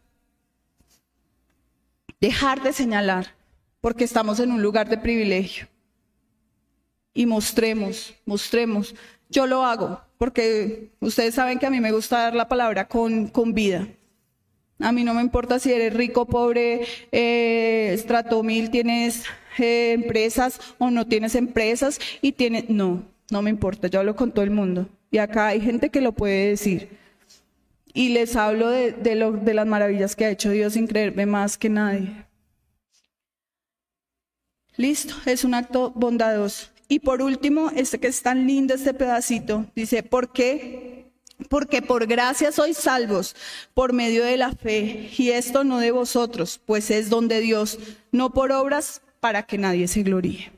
Dejar 2.21 2.63
de 2.63 2.73
señalar. 2.73 3.35
Porque 3.81 4.05
estamos 4.05 4.39
en 4.39 4.53
un 4.53 4.63
lugar 4.63 4.89
de 4.89 4.97
privilegio. 4.97 5.72
Y 7.15 7.27
mostremos, 7.27 8.15
mostremos. 8.25 8.95
Yo 9.29 9.47
lo 9.47 9.65
hago 9.65 10.01
porque 10.19 10.93
ustedes 11.01 11.35
saben 11.35 11.59
que 11.59 11.67
a 11.67 11.71
mí 11.71 11.81
me 11.81 11.93
gusta 11.93 12.19
dar 12.19 12.35
la 12.35 12.49
palabra 12.49 12.87
con, 12.87 13.29
con 13.29 13.55
vida. 13.55 13.89
A 14.79 14.93
mí 14.93 15.05
no 15.05 15.15
me 15.15 15.21
importa 15.21 15.59
si 15.59 15.73
eres 15.73 15.95
rico, 15.95 16.27
pobre, 16.27 16.87
eh, 17.13 17.91
estrato 17.93 18.43
mil, 18.43 18.71
tienes 18.71 19.25
eh, 19.59 19.93
empresas 19.93 20.61
o 20.79 20.91
no 20.91 21.07
tienes 21.07 21.35
empresas 21.35 22.01
y 22.21 22.33
tienes... 22.33 22.69
No, 22.69 23.05
no 23.31 23.43
me 23.43 23.51
importa, 23.51 23.89
yo 23.89 24.01
hablo 24.01 24.17
con 24.17 24.33
todo 24.33 24.45
el 24.45 24.51
mundo. 24.51 24.89
Y 25.11 25.19
acá 25.19 25.49
hay 25.49 25.61
gente 25.61 25.91
que 25.91 26.01
lo 26.01 26.13
puede 26.13 26.49
decir. 26.49 26.99
Y 27.95 28.09
les 28.09 28.35
hablo 28.37 28.71
de, 28.71 28.93
de, 28.93 29.15
lo, 29.15 29.33
de 29.33 29.55
las 29.55 29.67
maravillas 29.67 30.17
que 30.17 30.25
ha 30.25 30.31
hecho 30.31 30.51
Dios 30.51 30.73
sin 30.73 30.87
creerme 30.87 31.27
más 31.27 31.57
que 31.57 31.69
nadie. 31.69 32.27
Listo, 34.77 35.15
es 35.27 35.45
un 35.45 35.55
acto 35.55 35.93
bondadoso. 35.95 36.72
Y 36.93 36.99
por 36.99 37.23
último, 37.23 37.71
este 37.75 37.99
que 37.99 38.09
es 38.09 38.21
tan 38.21 38.47
lindo 38.47 38.75
este 38.75 38.93
pedacito, 38.93 39.65
dice, 39.75 40.03
¿por 40.03 40.31
qué? 40.31 41.11
Porque 41.49 41.81
por 41.81 42.07
gracia 42.07 42.53
sois 42.53 42.77
salvos 42.77 43.35
por 43.73 43.95
medio 43.95 44.23
de 44.27 44.37
la 44.37 44.53
fe, 44.53 45.11
y 45.17 45.31
esto 45.31 45.65
no 45.65 45.79
de 45.79 45.91
vosotros, 45.91 46.61
pues 46.67 46.91
es 46.91 47.09
don 47.09 47.29
de 47.29 47.41
Dios, 47.41 47.79
no 48.11 48.35
por 48.35 48.53
obras 48.53 49.01
para 49.21 49.45
que 49.45 49.57
nadie 49.57 49.89
se 49.89 50.03
gloríe. 50.03 50.53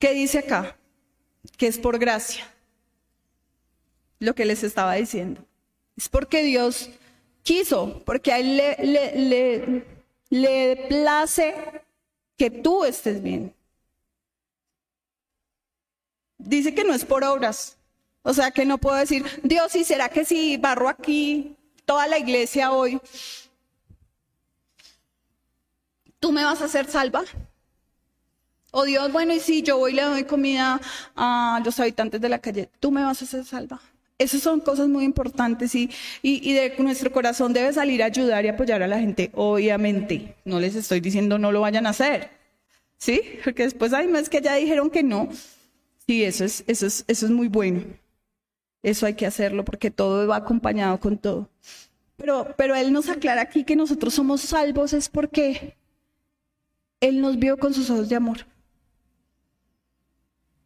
¿Qué 0.00 0.14
dice 0.14 0.40
acá? 0.40 0.76
Que 1.56 1.68
es 1.68 1.78
por 1.78 2.00
gracia. 2.00 2.52
Lo 4.18 4.34
que 4.34 4.46
les 4.46 4.64
estaba 4.64 4.94
diciendo. 4.94 5.44
Es 5.96 6.08
porque 6.08 6.42
Dios 6.42 6.90
quiso, 7.44 8.02
porque 8.04 8.32
a 8.32 8.40
Él 8.40 8.56
le, 10.28 10.86
place 10.88 11.54
que 12.36 12.50
tú 12.50 12.84
estés 12.84 13.22
bien 13.22 13.54
dice 16.44 16.74
que 16.74 16.84
no 16.84 16.94
es 16.94 17.04
por 17.04 17.24
obras. 17.24 17.76
O 18.22 18.34
sea 18.34 18.50
que 18.50 18.64
no 18.64 18.78
puedo 18.78 18.96
decir, 18.96 19.24
Dios, 19.42 19.74
¿y 19.76 19.84
será 19.84 20.08
que 20.08 20.24
si 20.24 20.56
barro 20.56 20.88
aquí 20.88 21.56
toda 21.86 22.06
la 22.06 22.18
iglesia 22.18 22.72
hoy, 22.72 23.00
tú 26.18 26.32
me 26.32 26.44
vas 26.44 26.60
a 26.60 26.66
hacer 26.66 26.86
salva? 26.86 27.24
O 28.72 28.84
Dios, 28.84 29.10
bueno, 29.10 29.34
y 29.34 29.40
si 29.40 29.62
yo 29.62 29.78
voy 29.78 29.92
y 29.92 29.94
le 29.94 30.02
doy 30.02 30.24
comida 30.24 30.80
a 31.16 31.60
los 31.64 31.80
habitantes 31.80 32.20
de 32.20 32.28
la 32.28 32.38
calle, 32.38 32.68
tú 32.78 32.90
me 32.90 33.02
vas 33.02 33.20
a 33.20 33.24
hacer 33.24 33.44
salva. 33.44 33.80
Esas 34.18 34.42
son 34.42 34.60
cosas 34.60 34.86
muy 34.86 35.04
importantes 35.04 35.74
y, 35.74 35.90
y, 36.20 36.48
y, 36.48 36.52
de 36.52 36.74
nuestro 36.78 37.10
corazón 37.10 37.54
debe 37.54 37.72
salir 37.72 38.02
a 38.02 38.06
ayudar 38.06 38.44
y 38.44 38.48
apoyar 38.48 38.82
a 38.82 38.86
la 38.86 38.98
gente, 38.98 39.30
obviamente. 39.34 40.36
No 40.44 40.60
les 40.60 40.74
estoy 40.74 41.00
diciendo 41.00 41.38
no 41.38 41.50
lo 41.50 41.62
vayan 41.62 41.86
a 41.86 41.90
hacer, 41.90 42.30
¿sí? 42.98 43.22
Porque 43.42 43.62
después, 43.62 43.94
hay 43.94 44.08
más 44.08 44.28
que 44.28 44.42
ya 44.42 44.54
dijeron 44.56 44.90
que 44.90 45.02
no. 45.02 45.30
Sí, 46.10 46.24
eso 46.24 46.44
es, 46.44 46.64
eso 46.66 46.88
es, 46.88 47.04
eso 47.06 47.26
es 47.26 47.30
muy 47.30 47.46
bueno. 47.46 47.84
Eso 48.82 49.06
hay 49.06 49.14
que 49.14 49.26
hacerlo 49.26 49.64
porque 49.64 49.92
todo 49.92 50.26
va 50.26 50.38
acompañado 50.38 50.98
con 50.98 51.16
todo. 51.16 51.48
Pero, 52.16 52.52
pero 52.56 52.74
Él 52.74 52.92
nos 52.92 53.08
aclara 53.08 53.42
aquí 53.42 53.62
que 53.62 53.76
nosotros 53.76 54.14
somos 54.14 54.40
salvos 54.40 54.92
es 54.92 55.08
porque 55.08 55.76
Él 56.98 57.20
nos 57.20 57.38
vio 57.38 57.58
con 57.58 57.72
sus 57.72 57.90
ojos 57.90 58.08
de 58.08 58.16
amor. 58.16 58.38
O 58.40 58.44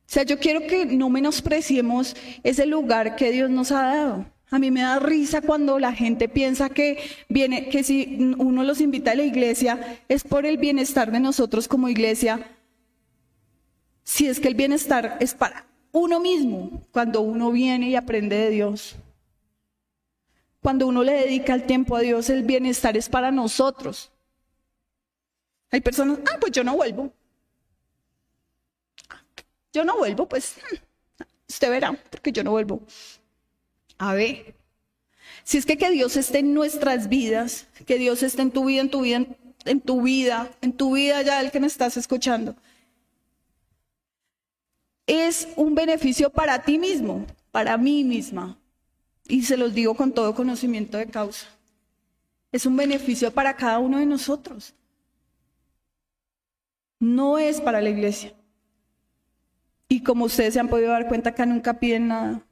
sea, 0.07 0.23
yo 0.23 0.39
quiero 0.39 0.67
que 0.67 0.87
no 0.87 1.11
menospreciemos 1.11 2.17
ese 2.43 2.65
lugar 2.65 3.15
que 3.15 3.31
Dios 3.31 3.51
nos 3.51 3.71
ha 3.71 3.83
dado. 3.83 4.25
A 4.51 4.59
mí 4.59 4.71
me 4.71 4.81
da 4.81 4.99
risa 4.99 5.43
cuando 5.43 5.79
la 5.79 5.93
gente 5.93 6.27
piensa 6.27 6.71
que 6.71 6.97
viene, 7.29 7.69
que 7.69 7.85
si 7.85 8.35
uno 8.39 8.65
los 8.65 8.81
invita 8.81 9.11
a 9.11 9.15
la 9.15 9.25
iglesia 9.25 9.99
es 10.09 10.25
por 10.25 10.47
el 10.47 10.57
bienestar 10.57 11.13
de 11.13 11.21
nosotros 11.21 11.69
como 11.69 11.91
iglesia, 11.91 12.49
si 14.05 14.29
es 14.29 14.39
que 14.39 14.49
el 14.49 14.55
bienestar 14.55 15.17
es 15.21 15.35
para 15.35 15.67
uno 15.93 16.21
mismo, 16.21 16.83
cuando 16.93 17.21
uno 17.23 17.51
viene 17.51 17.89
y 17.89 17.97
aprende 17.97 18.37
de 18.37 18.51
Dios. 18.51 18.97
Cuando 20.61 20.87
uno 20.87 21.03
le 21.03 21.13
dedica 21.13 21.55
el 21.55 21.65
tiempo 21.65 21.97
a 21.97 22.01
Dios, 22.01 22.31
el 22.31 22.43
bienestar 22.43 22.97
es 22.97 23.09
para 23.09 23.31
nosotros. 23.31 24.11
Hay 25.71 25.81
personas, 25.81 26.19
ah, 26.31 26.37
pues 26.41 26.53
yo 26.53 26.65
no 26.65 26.77
vuelvo. 26.77 27.13
Yo 29.73 29.85
no 29.85 29.97
vuelvo, 29.97 30.29
pues 30.29 30.55
hmm, 30.57 31.25
usted 31.49 31.71
verá, 31.71 31.93
porque 32.11 32.31
yo 32.31 32.45
no 32.45 32.53
vuelvo. 32.53 32.81
A 33.99 34.15
ver, 34.15 34.55
si 35.43 35.59
es 35.59 35.67
que 35.67 35.77
que 35.77 35.91
Dios 35.91 36.17
esté 36.17 36.39
en 36.39 36.55
nuestras 36.55 37.09
vidas, 37.09 37.67
que 37.87 37.99
Dios 37.99 38.23
esté 38.23 38.43
en 38.43 38.51
tu 38.51 38.65
vida, 38.65 38.83
en 38.83 38.91
tu 38.91 39.01
vida, 39.03 39.27
en, 39.65 39.81
tu 39.81 40.03
vida, 40.03 40.51
en 40.61 40.73
tu 40.73 40.95
vida 40.95 41.23
ya 41.23 41.41
el 41.41 41.51
que 41.51 41.61
me 41.61 41.67
estás 41.67 41.97
escuchando, 41.97 42.57
es 45.07 45.49
un 45.57 45.75
beneficio 45.75 46.31
para 46.31 46.63
ti 46.63 46.79
mismo, 46.79 47.27
para 47.51 47.77
mí 47.77 48.05
misma. 48.05 48.59
Y 49.27 49.43
se 49.43 49.57
los 49.57 49.75
digo 49.75 49.95
con 49.95 50.13
todo 50.13 50.35
conocimiento 50.35 50.99
de 50.99 51.07
causa. 51.07 51.47
Es 52.53 52.67
un 52.67 52.77
beneficio 52.77 53.33
para 53.33 53.57
cada 53.57 53.79
uno 53.79 53.99
de 53.99 54.07
nosotros. 54.07 54.75
No 56.99 57.39
es 57.39 57.61
para 57.61 57.81
la 57.81 57.91
iglesia. 57.91 58.33
Y 59.89 60.03
como 60.03 60.25
ustedes 60.25 60.55
se 60.55 60.61
han 60.61 60.69
podido 60.69 60.91
dar 60.91 61.09
cuenta, 61.09 61.31
acá 61.31 61.47
nunca 61.47 61.79
piden 61.79 62.09
nada. 62.09 62.43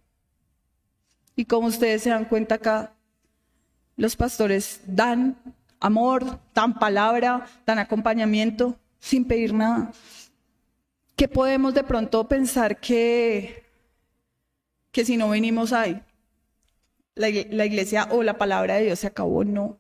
Y 1.34 1.44
como 1.44 1.68
ustedes 1.68 2.02
se 2.02 2.10
dan 2.10 2.26
cuenta 2.26 2.56
acá, 2.56 2.92
los 3.96 4.16
pastores 4.16 4.80
dan 4.86 5.36
amor, 5.80 6.38
dan 6.54 6.78
palabra, 6.78 7.46
dan 7.66 7.78
acompañamiento 7.78 8.76
sin 8.98 9.24
pedir 9.24 9.52
nada. 9.54 9.92
¿Qué 11.22 11.28
podemos 11.28 11.72
de 11.72 11.84
pronto 11.84 12.26
pensar 12.26 12.80
que, 12.80 13.62
que 14.90 15.04
si 15.04 15.16
no 15.16 15.28
venimos 15.28 15.72
ahí, 15.72 16.02
la, 17.14 17.28
la 17.48 17.64
iglesia 17.64 18.08
o 18.10 18.24
la 18.24 18.38
palabra 18.38 18.74
de 18.74 18.86
Dios 18.86 18.98
se 18.98 19.06
acabó? 19.06 19.44
No. 19.44 19.78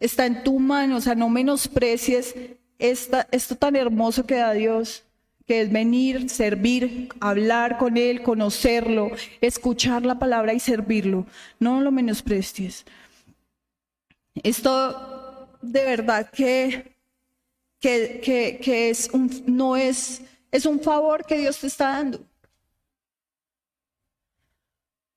Está 0.00 0.26
en 0.26 0.42
tu 0.42 0.58
mano, 0.58 0.96
o 0.96 1.00
sea, 1.00 1.14
no 1.14 1.28
menosprecies 1.28 2.34
esta, 2.80 3.28
esto 3.30 3.54
tan 3.54 3.76
hermoso 3.76 4.26
que 4.26 4.34
da 4.34 4.52
Dios 4.52 5.04
que 5.46 5.60
es 5.60 5.70
venir, 5.70 6.28
servir, 6.28 7.08
hablar 7.20 7.78
con 7.78 7.96
Él, 7.96 8.24
conocerlo, 8.24 9.12
escuchar 9.40 10.04
la 10.04 10.18
palabra 10.18 10.54
y 10.54 10.58
servirlo. 10.58 11.24
No 11.60 11.80
lo 11.82 11.92
menosprecies. 11.92 12.84
Esto 14.42 15.48
de 15.62 15.84
verdad 15.84 16.28
que, 16.32 16.95
que, 17.80 18.20
que, 18.62 18.90
es 18.90 19.10
un, 19.12 19.44
no 19.46 19.76
es, 19.76 20.22
es 20.50 20.66
un 20.66 20.80
favor 20.80 21.24
que 21.24 21.38
Dios 21.38 21.58
te 21.58 21.66
está 21.66 21.90
dando. 21.90 22.20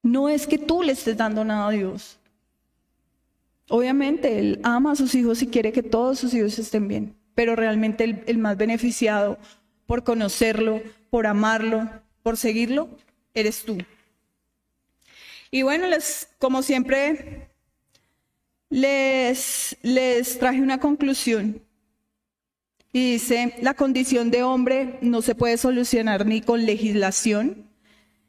No 0.01 0.29
es 0.29 0.47
que 0.47 0.57
tú 0.57 0.83
le 0.83 0.93
estés 0.93 1.17
dando 1.17 1.43
nada 1.43 1.67
a 1.67 1.71
Dios. 1.71 2.17
Obviamente 3.69 4.39
Él 4.39 4.59
ama 4.63 4.93
a 4.93 4.95
sus 4.95 5.13
hijos 5.15 5.41
y 5.41 5.47
quiere 5.47 5.71
que 5.71 5.83
todos 5.83 6.19
sus 6.19 6.33
hijos 6.33 6.57
estén 6.57 6.87
bien, 6.87 7.15
pero 7.35 7.55
realmente 7.55 8.03
el, 8.03 8.23
el 8.25 8.37
más 8.37 8.57
beneficiado 8.57 9.37
por 9.85 10.03
conocerlo, 10.03 10.81
por 11.09 11.27
amarlo, 11.27 11.89
por 12.23 12.37
seguirlo, 12.37 12.89
eres 13.33 13.63
tú. 13.63 13.77
Y 15.51 15.63
bueno, 15.63 15.87
les, 15.87 16.29
como 16.37 16.61
siempre, 16.61 17.49
les, 18.69 19.75
les 19.81 20.37
traje 20.37 20.61
una 20.61 20.79
conclusión. 20.79 21.61
Y 22.91 23.13
dice, 23.13 23.55
la 23.61 23.75
condición 23.75 24.31
de 24.31 24.43
hombre 24.43 24.97
no 25.01 25.21
se 25.21 25.35
puede 25.35 25.57
solucionar 25.57 26.25
ni 26.25 26.41
con 26.41 26.65
legislación, 26.65 27.69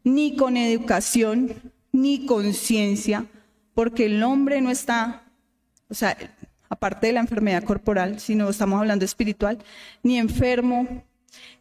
ni 0.04 0.36
con 0.36 0.56
educación, 0.56 1.54
ni 1.92 2.26
con 2.26 2.52
ciencia, 2.52 3.26
porque 3.74 4.06
el 4.06 4.22
hombre 4.22 4.60
no 4.60 4.70
está, 4.70 5.24
o 5.88 5.94
sea, 5.94 6.16
aparte 6.68 7.08
de 7.08 7.14
la 7.14 7.20
enfermedad 7.20 7.64
corporal, 7.64 8.20
sino 8.20 8.48
estamos 8.48 8.78
hablando 8.80 9.04
espiritual, 9.04 9.58
ni 10.02 10.18
enfermo, 10.18 11.04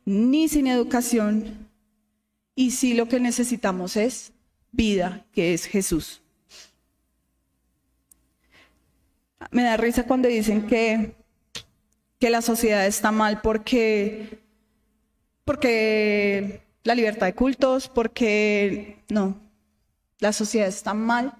ni 0.06 0.50
sin 0.50 0.68
educación, 0.68 1.70
y 2.56 2.72
sí 2.72 2.94
lo 2.94 3.08
que 3.08 3.20
necesitamos 3.20 3.96
es 3.96 4.34
vida, 4.72 5.26
que 5.32 5.54
es 5.54 5.66
Jesús. 5.66 6.22
Me 9.52 9.64
da 9.64 9.78
risa 9.78 10.04
cuando 10.04 10.28
dicen 10.28 10.68
que, 10.68 11.16
que 12.20 12.30
la 12.30 12.42
sociedad 12.42 12.86
está 12.86 13.12
mal 13.12 13.42
porque, 13.42 14.40
porque 15.46 16.62
la 16.84 16.96
libertad 16.96 17.28
de 17.28 17.36
cultos, 17.36 17.88
porque 17.88 18.98
no, 19.10 19.40
la 20.20 20.34
sociedad 20.34 20.68
está 20.68 20.94
mal 20.94 21.34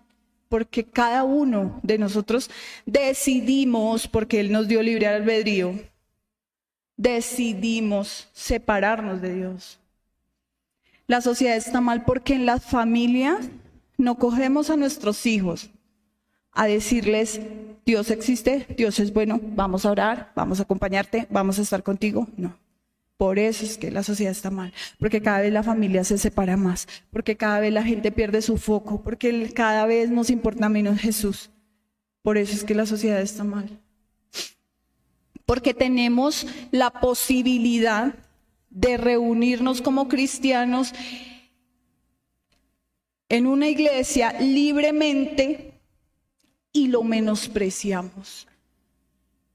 porque 0.48 0.84
cada 0.84 1.24
uno 1.24 1.80
de 1.84 2.00
nosotros 2.00 2.50
decidimos, 2.86 4.08
porque 4.08 4.40
Él 4.40 4.52
nos 4.52 4.68
dio 4.68 4.82
libre 4.82 5.06
albedrío, 5.06 5.80
decidimos 6.98 8.30
separarnos 8.34 9.22
de 9.22 9.36
Dios. 9.36 9.80
La 11.08 11.22
sociedad 11.22 11.56
está 11.56 11.82
mal 11.82 12.04
porque 12.04 12.34
en 12.34 12.46
las 12.46 12.66
familias 12.66 13.50
no 13.98 14.16
cogemos 14.16 14.70
a 14.70 14.76
nuestros 14.76 15.26
hijos 15.26 15.70
a 16.60 16.68
decirles, 16.68 17.42
Dios 17.86 18.12
existe, 18.12 18.66
Dios 18.78 19.00
es 19.00 19.14
bueno, 19.14 19.40
vamos 19.42 19.86
a 19.86 19.92
orar, 19.92 20.32
vamos 20.36 20.60
a 20.60 20.64
acompañarte, 20.64 21.28
vamos 21.30 21.60
a 21.60 21.62
estar 21.62 21.84
contigo. 21.84 22.28
No. 22.38 22.58
Por 23.18 23.38
eso 23.38 23.66
es 23.66 23.78
que 23.78 23.92
la 23.92 24.04
sociedad 24.04 24.32
está 24.32 24.50
mal, 24.50 24.74
porque 24.98 25.22
cada 25.22 25.42
vez 25.42 25.52
la 25.52 25.64
familia 25.64 26.04
se 26.04 26.18
separa 26.18 26.56
más, 26.56 26.88
porque 27.12 27.36
cada 27.36 27.60
vez 27.60 27.74
la 27.74 27.84
gente 27.84 28.12
pierde 28.12 28.42
su 28.42 28.58
foco, 28.58 29.02
porque 29.02 29.52
cada 29.54 29.86
vez 29.86 30.10
nos 30.10 30.30
importa 30.30 30.70
menos 30.70 31.00
Jesús. 31.00 31.50
Por 32.22 32.38
eso 32.38 32.54
es 32.54 32.64
que 32.64 32.76
la 32.76 32.86
sociedad 32.86 33.22
está 33.22 33.44
mal 33.44 33.70
porque 35.50 35.74
tenemos 35.74 36.46
la 36.70 36.92
posibilidad 36.92 38.14
de 38.70 38.98
reunirnos 38.98 39.82
como 39.82 40.08
cristianos 40.08 40.94
en 43.30 43.48
una 43.48 43.68
iglesia 43.68 44.40
libremente 44.40 45.69
y 46.72 46.88
lo 46.88 47.04
menospreciamos. 47.04 48.48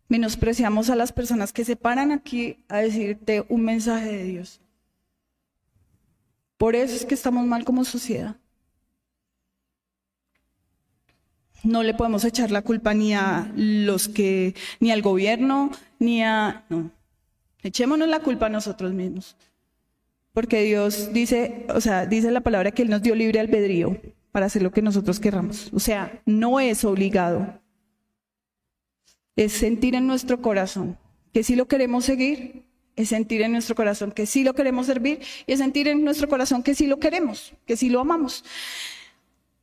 Menospreciamos 0.09 0.90
a 0.90 0.96
las 0.96 1.12
personas 1.12 1.53
que 1.53 1.64
se 1.64 1.77
paran 1.77 2.12
aquí 2.12 2.59
a 2.68 2.79
decirte 2.79 3.44
un 3.48 3.62
mensaje 3.62 4.12
de 4.12 4.24
Dios. 4.24 4.61
Por 6.57 6.77
eso 6.77 6.94
es 6.94 7.05
que 7.05 7.14
estamos 7.14 7.46
mal 7.46 7.64
como 7.64 7.85
sociedad. 7.85 8.37
no 11.64 11.83
le 11.83 11.94
podemos 11.94 12.24
echar 12.24 12.50
la 12.50 12.62
culpa 12.62 12.94
ni 12.94 13.14
a 13.14 13.50
los 13.57 14.09
que, 14.09 14.55
ni 14.81 14.92
al 14.92 15.03
gobierno, 15.03 15.70
ni 15.98 16.22
a, 16.22 16.64
no, 16.68 16.90
echémonos 17.62 18.07
la 18.09 18.20
culpa 18.20 18.46
a 18.46 18.50
nosotros 18.50 18.92
mismos. 18.92 19.37
Porque 20.33 20.62
Dios 20.62 21.12
dice, 21.12 21.66
o 21.74 21.81
sea, 21.81 22.07
dice 22.07 22.31
la 22.31 22.42
palabra 22.42 22.72
que 22.72 22.83
Él 22.83 22.90
nos 22.90 23.03
dio 23.03 23.14
libre 23.14 23.40
albedrío 23.40 23.98
para 24.35 24.47
hacer 24.47 24.64
lo 24.64 24.73
que 24.73 24.83
nosotros 24.83 25.20
querramos. 25.20 25.70
O 25.73 25.79
sea, 25.79 26.20
no 26.27 26.59
es 26.59 26.85
obligado. 26.85 27.61
Es 29.37 29.53
sentir 29.53 29.94
en 29.94 30.09
nuestro 30.09 30.42
corazón 30.42 30.99
que 31.33 31.44
sí 31.44 31.55
lo 31.55 31.68
queremos 31.68 32.05
seguir, 32.05 32.64
es 32.97 33.11
sentir 33.11 33.42
en 33.42 33.53
nuestro 33.53 33.77
corazón 33.77 34.11
que 34.11 34.27
sí 34.27 34.42
lo 34.42 34.55
queremos 34.55 34.87
servir 34.87 35.20
y 35.47 35.53
es 35.53 35.61
sentir 35.61 35.87
en 35.87 36.03
nuestro 36.05 36.29
corazón 36.29 36.64
que 36.64 36.75
sí 36.75 36.88
lo 36.88 36.99
queremos, 36.99 37.55
que 37.64 37.77
sí 37.77 37.88
lo 37.90 38.01
amamos. 38.01 38.44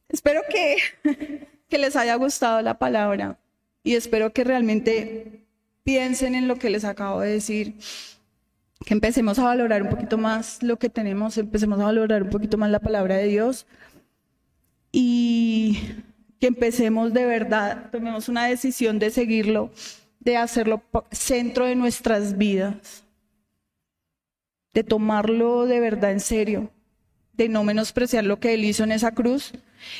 Espero 0.07 0.39
que 0.49 0.77
que 1.67 1.77
les 1.77 1.97
haya 1.97 2.15
gustado 2.15 2.62
la 2.62 2.79
palabra 2.79 3.41
y 3.84 3.95
espero 3.95 4.31
que 4.31 4.45
realmente 4.45 5.47
piensen 5.84 6.34
en 6.34 6.47
lo 6.47 6.55
que 6.55 6.69
les 6.69 6.86
acabo 6.86 7.19
de 7.19 7.31
decir, 7.31 7.75
que 8.86 8.93
empecemos 8.93 9.38
a 9.38 9.43
valorar 9.43 9.84
un 9.84 9.89
poquito 9.89 10.17
más 10.17 10.63
lo 10.63 10.79
que 10.79 10.88
tenemos, 10.88 11.38
empecemos 11.38 11.77
a 11.81 11.88
valorar 11.88 12.23
un 12.23 12.29
poquito 12.29 12.57
más 12.57 12.71
la 12.71 12.79
palabra 12.79 13.17
de 13.17 13.27
Dios 13.27 13.67
y 14.91 15.80
que 16.39 16.47
empecemos 16.47 17.13
de 17.13 17.25
verdad, 17.25 17.89
tomemos 17.91 18.27
una 18.27 18.45
decisión 18.45 18.99
de 18.99 19.12
seguirlo, 19.12 19.71
de 20.19 20.38
hacerlo 20.38 20.84
centro 21.12 21.65
de 21.65 21.75
nuestras 21.75 22.38
vidas, 22.38 23.04
de 24.73 24.84
tomarlo 24.84 25.65
de 25.65 25.80
verdad 25.80 26.12
en 26.12 26.19
serio, 26.19 26.71
de 27.34 27.47
no 27.49 27.63
menospreciar 27.63 28.23
lo 28.23 28.39
que 28.39 28.54
Él 28.54 28.65
hizo 28.65 28.83
en 28.83 28.92
esa 28.92 29.12
cruz 29.12 29.54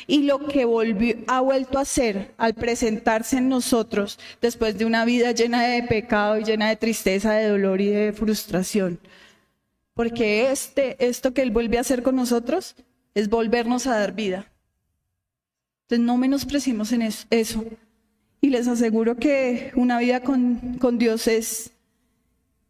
y 0.06 0.22
lo 0.22 0.46
que 0.46 0.64
volvió, 0.64 1.16
ha 1.28 1.40
vuelto 1.40 1.78
a 1.78 1.82
hacer 1.82 2.32
al 2.38 2.54
presentarse 2.54 3.38
en 3.38 3.48
nosotros 3.48 4.18
después 4.40 4.78
de 4.78 4.84
una 4.84 5.04
vida 5.04 5.32
llena 5.32 5.62
de 5.66 5.82
pecado 5.82 6.38
y 6.38 6.44
llena 6.44 6.68
de 6.68 6.76
tristeza, 6.76 7.32
de 7.34 7.48
dolor 7.48 7.80
y 7.80 7.88
de 7.88 8.12
frustración. 8.12 9.00
Porque 9.94 10.50
este, 10.50 10.96
esto 11.04 11.34
que 11.34 11.42
Él 11.42 11.50
vuelve 11.50 11.78
a 11.78 11.82
hacer 11.82 12.02
con 12.02 12.16
nosotros 12.16 12.76
es 13.14 13.28
volvernos 13.28 13.86
a 13.86 13.98
dar 13.98 14.12
vida. 14.12 14.51
Entonces 15.92 16.06
no 16.06 16.16
menospreciemos 16.16 16.90
en 16.92 17.02
eso. 17.02 17.64
Y 18.40 18.48
les 18.48 18.66
aseguro 18.66 19.16
que 19.16 19.72
una 19.74 19.98
vida 19.98 20.20
con, 20.20 20.78
con 20.78 20.96
Dios 20.96 21.28
es, 21.28 21.72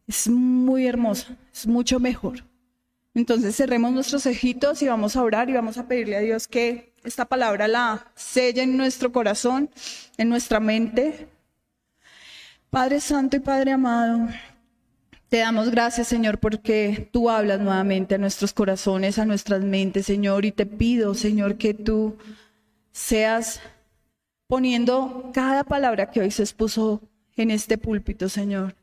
es 0.08 0.28
muy 0.28 0.88
hermosa, 0.88 1.36
es 1.54 1.68
mucho 1.68 2.00
mejor. 2.00 2.44
Entonces 3.14 3.54
cerremos 3.54 3.92
nuestros 3.92 4.26
ojitos 4.26 4.82
y 4.82 4.88
vamos 4.88 5.14
a 5.14 5.22
orar 5.22 5.48
y 5.48 5.52
vamos 5.52 5.78
a 5.78 5.86
pedirle 5.86 6.16
a 6.16 6.20
Dios 6.20 6.48
que 6.48 6.94
esta 7.04 7.24
palabra 7.26 7.68
la 7.68 8.10
selle 8.16 8.64
en 8.64 8.76
nuestro 8.76 9.12
corazón, 9.12 9.70
en 10.16 10.28
nuestra 10.28 10.58
mente. 10.58 11.28
Padre 12.70 12.98
Santo 12.98 13.36
y 13.36 13.40
Padre 13.40 13.70
amado, 13.70 14.30
Te 15.28 15.36
damos 15.36 15.70
gracias, 15.70 16.08
Señor, 16.08 16.40
porque 16.40 17.08
tú 17.12 17.30
hablas 17.30 17.60
nuevamente 17.60 18.16
a 18.16 18.18
nuestros 18.18 18.52
corazones, 18.52 19.20
a 19.20 19.26
nuestras 19.26 19.62
mentes, 19.62 20.06
Señor, 20.06 20.44
y 20.44 20.50
te 20.50 20.66
pido, 20.66 21.14
Señor, 21.14 21.56
que 21.56 21.72
tú 21.72 22.16
seas 22.92 23.60
poniendo 24.46 25.30
cada 25.32 25.64
palabra 25.64 26.10
que 26.10 26.20
hoy 26.20 26.30
se 26.30 26.42
expuso 26.42 27.00
en 27.36 27.50
este 27.50 27.78
púlpito, 27.78 28.28
Señor, 28.28 28.76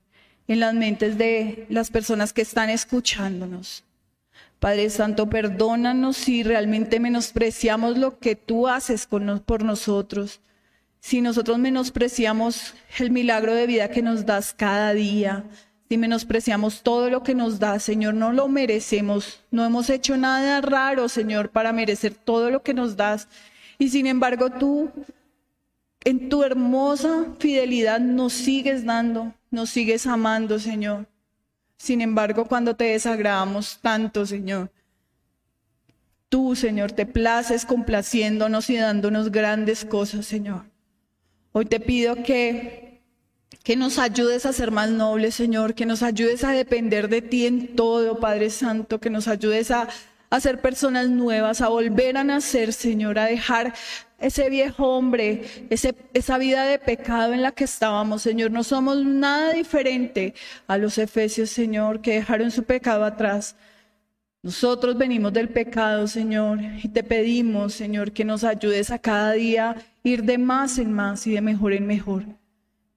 en 0.48 0.60
las 0.60 0.74
mentes 0.74 1.18
de 1.18 1.68
las 1.70 1.92
personas 1.92 2.34
que 2.34 2.42
están 2.42 2.70
escuchándonos. 2.70 3.84
Padre 4.60 4.90
Santo, 4.90 5.30
perdónanos 5.30 6.18
si 6.18 6.44
realmente 6.44 7.00
menospreciamos 7.00 7.98
lo 7.98 8.20
que 8.20 8.36
tú 8.36 8.68
haces 8.68 9.06
por 9.06 9.64
nosotros, 9.64 10.42
si 11.00 11.22
nosotros 11.22 11.60
menospreciamos 11.60 12.74
el 12.98 13.10
milagro 13.12 13.54
de 13.54 13.68
vida 13.68 13.90
que 13.90 14.02
nos 14.02 14.26
das 14.26 14.54
cada 14.54 14.94
día, 14.94 15.46
si 15.88 15.98
menospreciamos 15.98 16.84
todo 16.84 17.10
lo 17.10 17.24
que 17.24 17.36
nos 17.36 17.58
das, 17.60 17.84
Señor, 17.84 18.14
no 18.16 18.34
lo 18.34 18.48
merecemos, 18.48 19.40
no 19.50 19.66
hemos 19.66 19.90
hecho 19.90 20.18
nada 20.18 20.62
raro, 20.62 21.10
Señor, 21.10 21.52
para 21.52 21.72
merecer 21.72 22.14
todo 22.14 22.52
lo 22.52 22.62
que 22.62 22.74
nos 22.74 22.98
das. 22.98 23.28
Y 23.80 23.90
sin 23.90 24.06
embargo, 24.08 24.52
tú, 24.52 24.92
en 26.04 26.28
tu 26.28 26.44
hermosa 26.44 27.34
fidelidad, 27.40 28.02
nos 28.02 28.34
sigues 28.34 28.86
dando, 28.86 29.34
nos 29.50 29.70
sigues 29.70 30.06
amando, 30.06 30.60
Señor. 30.60 31.08
Sin 31.78 32.02
embargo, 32.02 32.46
cuando 32.46 32.76
te 32.76 32.84
desagradamos 32.84 33.80
tanto, 33.82 34.26
Señor, 34.26 34.70
tú, 36.28 36.58
Señor, 36.58 36.92
te 36.92 37.06
places 37.06 37.66
complaciéndonos 37.66 38.70
y 38.70 38.76
dándonos 38.76 39.32
grandes 39.32 39.86
cosas, 39.86 40.26
Señor. 40.26 40.66
Hoy 41.54 41.66
te 41.66 41.80
pido 41.80 42.22
que, 42.22 43.02
que 43.64 43.78
nos 43.78 43.98
ayudes 43.98 44.46
a 44.46 44.52
ser 44.52 44.72
más 44.72 44.90
nobles, 44.90 45.36
Señor, 45.36 45.74
que 45.74 45.86
nos 45.86 46.04
ayudes 46.04 46.44
a 46.44 46.52
depender 46.52 47.08
de 47.08 47.22
ti 47.22 47.46
en 47.46 47.78
todo, 47.78 48.20
Padre 48.20 48.50
Santo, 48.50 49.00
que 49.00 49.10
nos 49.10 49.30
ayudes 49.30 49.72
a, 49.72 49.88
a 50.30 50.40
ser 50.40 50.62
personas 50.62 51.10
nuevas, 51.10 51.62
a 51.62 51.70
volver 51.70 52.18
a 52.18 52.24
nacer, 52.24 52.74
Señor, 52.74 53.18
a 53.20 53.26
dejar 53.26 53.74
ese 54.20 54.50
viejo 54.50 54.88
hombre, 54.96 55.44
ese, 55.70 55.96
esa 56.14 56.38
vida 56.38 56.66
de 56.66 56.78
pecado 56.78 57.34
en 57.34 57.42
la 57.42 57.52
que 57.52 57.64
estábamos, 57.64 58.22
Señor. 58.22 58.52
No 58.52 58.64
somos 58.64 59.04
nada 59.04 59.54
diferente 59.54 60.34
a 60.68 60.78
los 60.78 60.98
efesios, 60.98 61.50
Señor, 61.50 62.02
que 62.02 62.14
dejaron 62.14 62.52
su 62.52 62.64
pecado 62.64 63.06
atrás. 63.06 63.56
Nosotros 64.42 64.98
venimos 64.98 65.34
del 65.34 65.50
pecado, 65.50 66.08
Señor, 66.08 66.60
y 66.82 66.88
te 66.90 67.04
pedimos, 67.04 67.74
Señor, 67.74 68.12
que 68.12 68.24
nos 68.24 68.44
ayudes 68.44 68.92
a 68.92 69.00
cada 69.00 69.34
día 69.34 69.76
ir 70.04 70.24
de 70.24 70.38
más 70.38 70.78
en 70.78 70.94
más 70.94 71.28
y 71.28 71.34
de 71.34 71.42
mejor 71.42 71.74
en 71.74 71.88
mejor. 71.88 72.39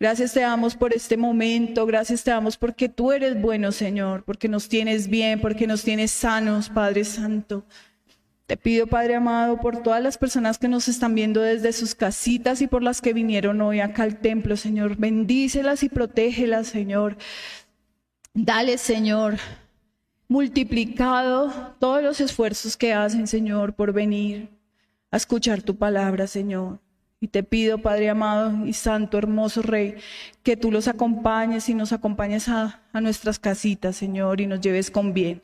Gracias 0.02 0.32
te 0.32 0.40
damos 0.40 0.74
por 0.74 0.92
este 0.92 1.16
momento, 1.16 1.86
gracias 1.86 2.24
te 2.24 2.32
damos 2.32 2.56
porque 2.56 2.88
tú 2.88 3.12
eres 3.12 3.40
bueno, 3.40 3.70
Señor, 3.70 4.24
porque 4.24 4.48
nos 4.48 4.68
tienes 4.68 5.06
bien, 5.06 5.40
porque 5.40 5.68
nos 5.68 5.84
tienes 5.84 6.10
sanos, 6.10 6.68
Padre 6.68 7.04
Santo. 7.04 7.64
Te 8.46 8.56
pido, 8.56 8.88
Padre 8.88 9.14
amado, 9.14 9.60
por 9.60 9.80
todas 9.80 10.02
las 10.02 10.18
personas 10.18 10.58
que 10.58 10.66
nos 10.66 10.88
están 10.88 11.14
viendo 11.14 11.40
desde 11.40 11.72
sus 11.72 11.94
casitas 11.94 12.60
y 12.62 12.66
por 12.66 12.82
las 12.82 13.00
que 13.00 13.12
vinieron 13.12 13.60
hoy 13.60 13.78
acá 13.78 14.02
al 14.02 14.18
templo, 14.18 14.56
Señor. 14.56 14.96
Bendícelas 14.96 15.84
y 15.84 15.88
protégelas, 15.88 16.66
Señor. 16.66 17.16
Dale, 18.34 18.78
Señor, 18.78 19.36
multiplicado 20.26 21.76
todos 21.78 22.02
los 22.02 22.20
esfuerzos 22.20 22.76
que 22.76 22.92
hacen, 22.92 23.28
Señor, 23.28 23.74
por 23.74 23.92
venir 23.92 24.48
a 25.12 25.16
escuchar 25.16 25.62
tu 25.62 25.76
palabra, 25.76 26.26
Señor. 26.26 26.80
Y 27.22 27.28
te 27.28 27.44
pido, 27.44 27.78
Padre 27.78 28.10
amado 28.10 28.66
y 28.66 28.72
santo, 28.72 29.16
hermoso 29.16 29.62
Rey, 29.62 29.94
que 30.42 30.56
tú 30.56 30.72
los 30.72 30.88
acompañes 30.88 31.68
y 31.68 31.74
nos 31.74 31.92
acompañes 31.92 32.48
a, 32.48 32.80
a 32.92 33.00
nuestras 33.00 33.38
casitas, 33.38 33.94
Señor, 33.94 34.40
y 34.40 34.46
nos 34.48 34.60
lleves 34.60 34.90
con 34.90 35.14
bien. 35.14 35.40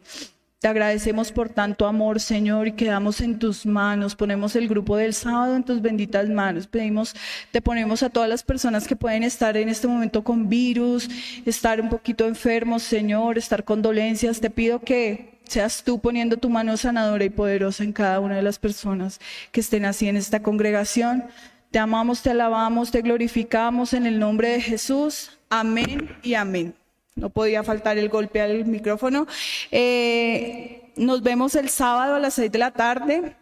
Te 0.59 0.67
agradecemos 0.67 1.31
por 1.31 1.51
tanto 1.51 1.87
amor, 1.87 2.19
Señor, 2.19 2.67
y 2.67 2.73
quedamos 2.73 3.21
en 3.21 3.39
tus 3.39 3.65
manos. 3.65 4.17
Ponemos 4.17 4.57
el 4.57 4.67
grupo 4.67 4.97
del 4.97 5.15
sábado 5.15 5.55
en 5.55 5.63
tus 5.63 5.81
benditas 5.81 6.29
manos. 6.29 6.67
Pedimos, 6.67 7.15
te 7.53 7.63
ponemos 7.63 8.03
a 8.03 8.11
todas 8.11 8.29
las 8.29 8.43
personas 8.43 8.89
que 8.89 8.97
pueden 8.97 9.23
estar 9.23 9.57
en 9.57 9.69
este 9.69 9.87
momento 9.87 10.25
con 10.25 10.49
virus, 10.49 11.09
estar 11.47 11.81
un 11.81 11.91
poquito 11.91 12.27
enfermos, 12.27 12.83
Señor, 12.83 13.39
estar 13.39 13.63
con 13.63 13.83
dolencias. 13.83 14.41
Te 14.41 14.51
pido 14.51 14.81
que 14.81 15.39
seas 15.45 15.85
tú 15.85 16.01
poniendo 16.01 16.39
tu 16.39 16.51
mano 16.51 16.77
sanadora 16.77 17.25
y 17.25 17.31
poderosa 17.31 17.85
en 17.85 17.93
cada 17.93 18.19
una 18.19 18.35
de 18.35 18.43
las 18.43 18.59
personas 18.59 19.21
que 19.53 19.61
estén 19.61 19.85
así 19.85 20.09
en 20.09 20.17
esta 20.17 20.43
congregación. 20.43 21.23
Te 21.71 21.79
amamos, 21.79 22.23
te 22.23 22.31
alabamos, 22.31 22.91
te 22.91 23.03
glorificamos 23.03 23.93
en 23.93 24.07
el 24.07 24.19
nombre 24.19 24.49
de 24.51 24.61
Jesús. 24.61 25.39
Amén 25.51 26.17
y 26.23 26.35
amén 26.35 26.75
no 27.19 27.31
podía 27.31 27.63
faltar 27.63 27.99
el 27.99 28.09
golpe 28.09 28.41
al 28.41 28.65
micrófono. 28.65 29.27
Eh, 29.71 30.93
nos 30.97 31.23
vemos 31.23 31.55
el 31.55 31.69
sábado 31.69 32.15
a 32.15 32.19
las 32.19 32.35
seis 32.35 32.51
de 32.51 32.59
la 32.59 32.71
tarde. 32.71 33.37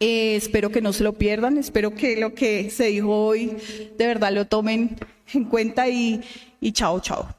Eh, 0.00 0.36
espero 0.36 0.70
que 0.70 0.80
no 0.80 0.92
se 0.92 1.04
lo 1.04 1.14
pierdan, 1.14 1.56
espero 1.56 1.94
que 1.94 2.16
lo 2.16 2.34
que 2.34 2.70
se 2.70 2.86
dijo 2.86 3.26
hoy 3.26 3.56
de 3.96 4.06
verdad 4.06 4.32
lo 4.32 4.46
tomen 4.46 4.96
en 5.32 5.44
cuenta 5.44 5.88
y, 5.88 6.22
y 6.60 6.72
chao, 6.72 7.00
chao. 7.00 7.35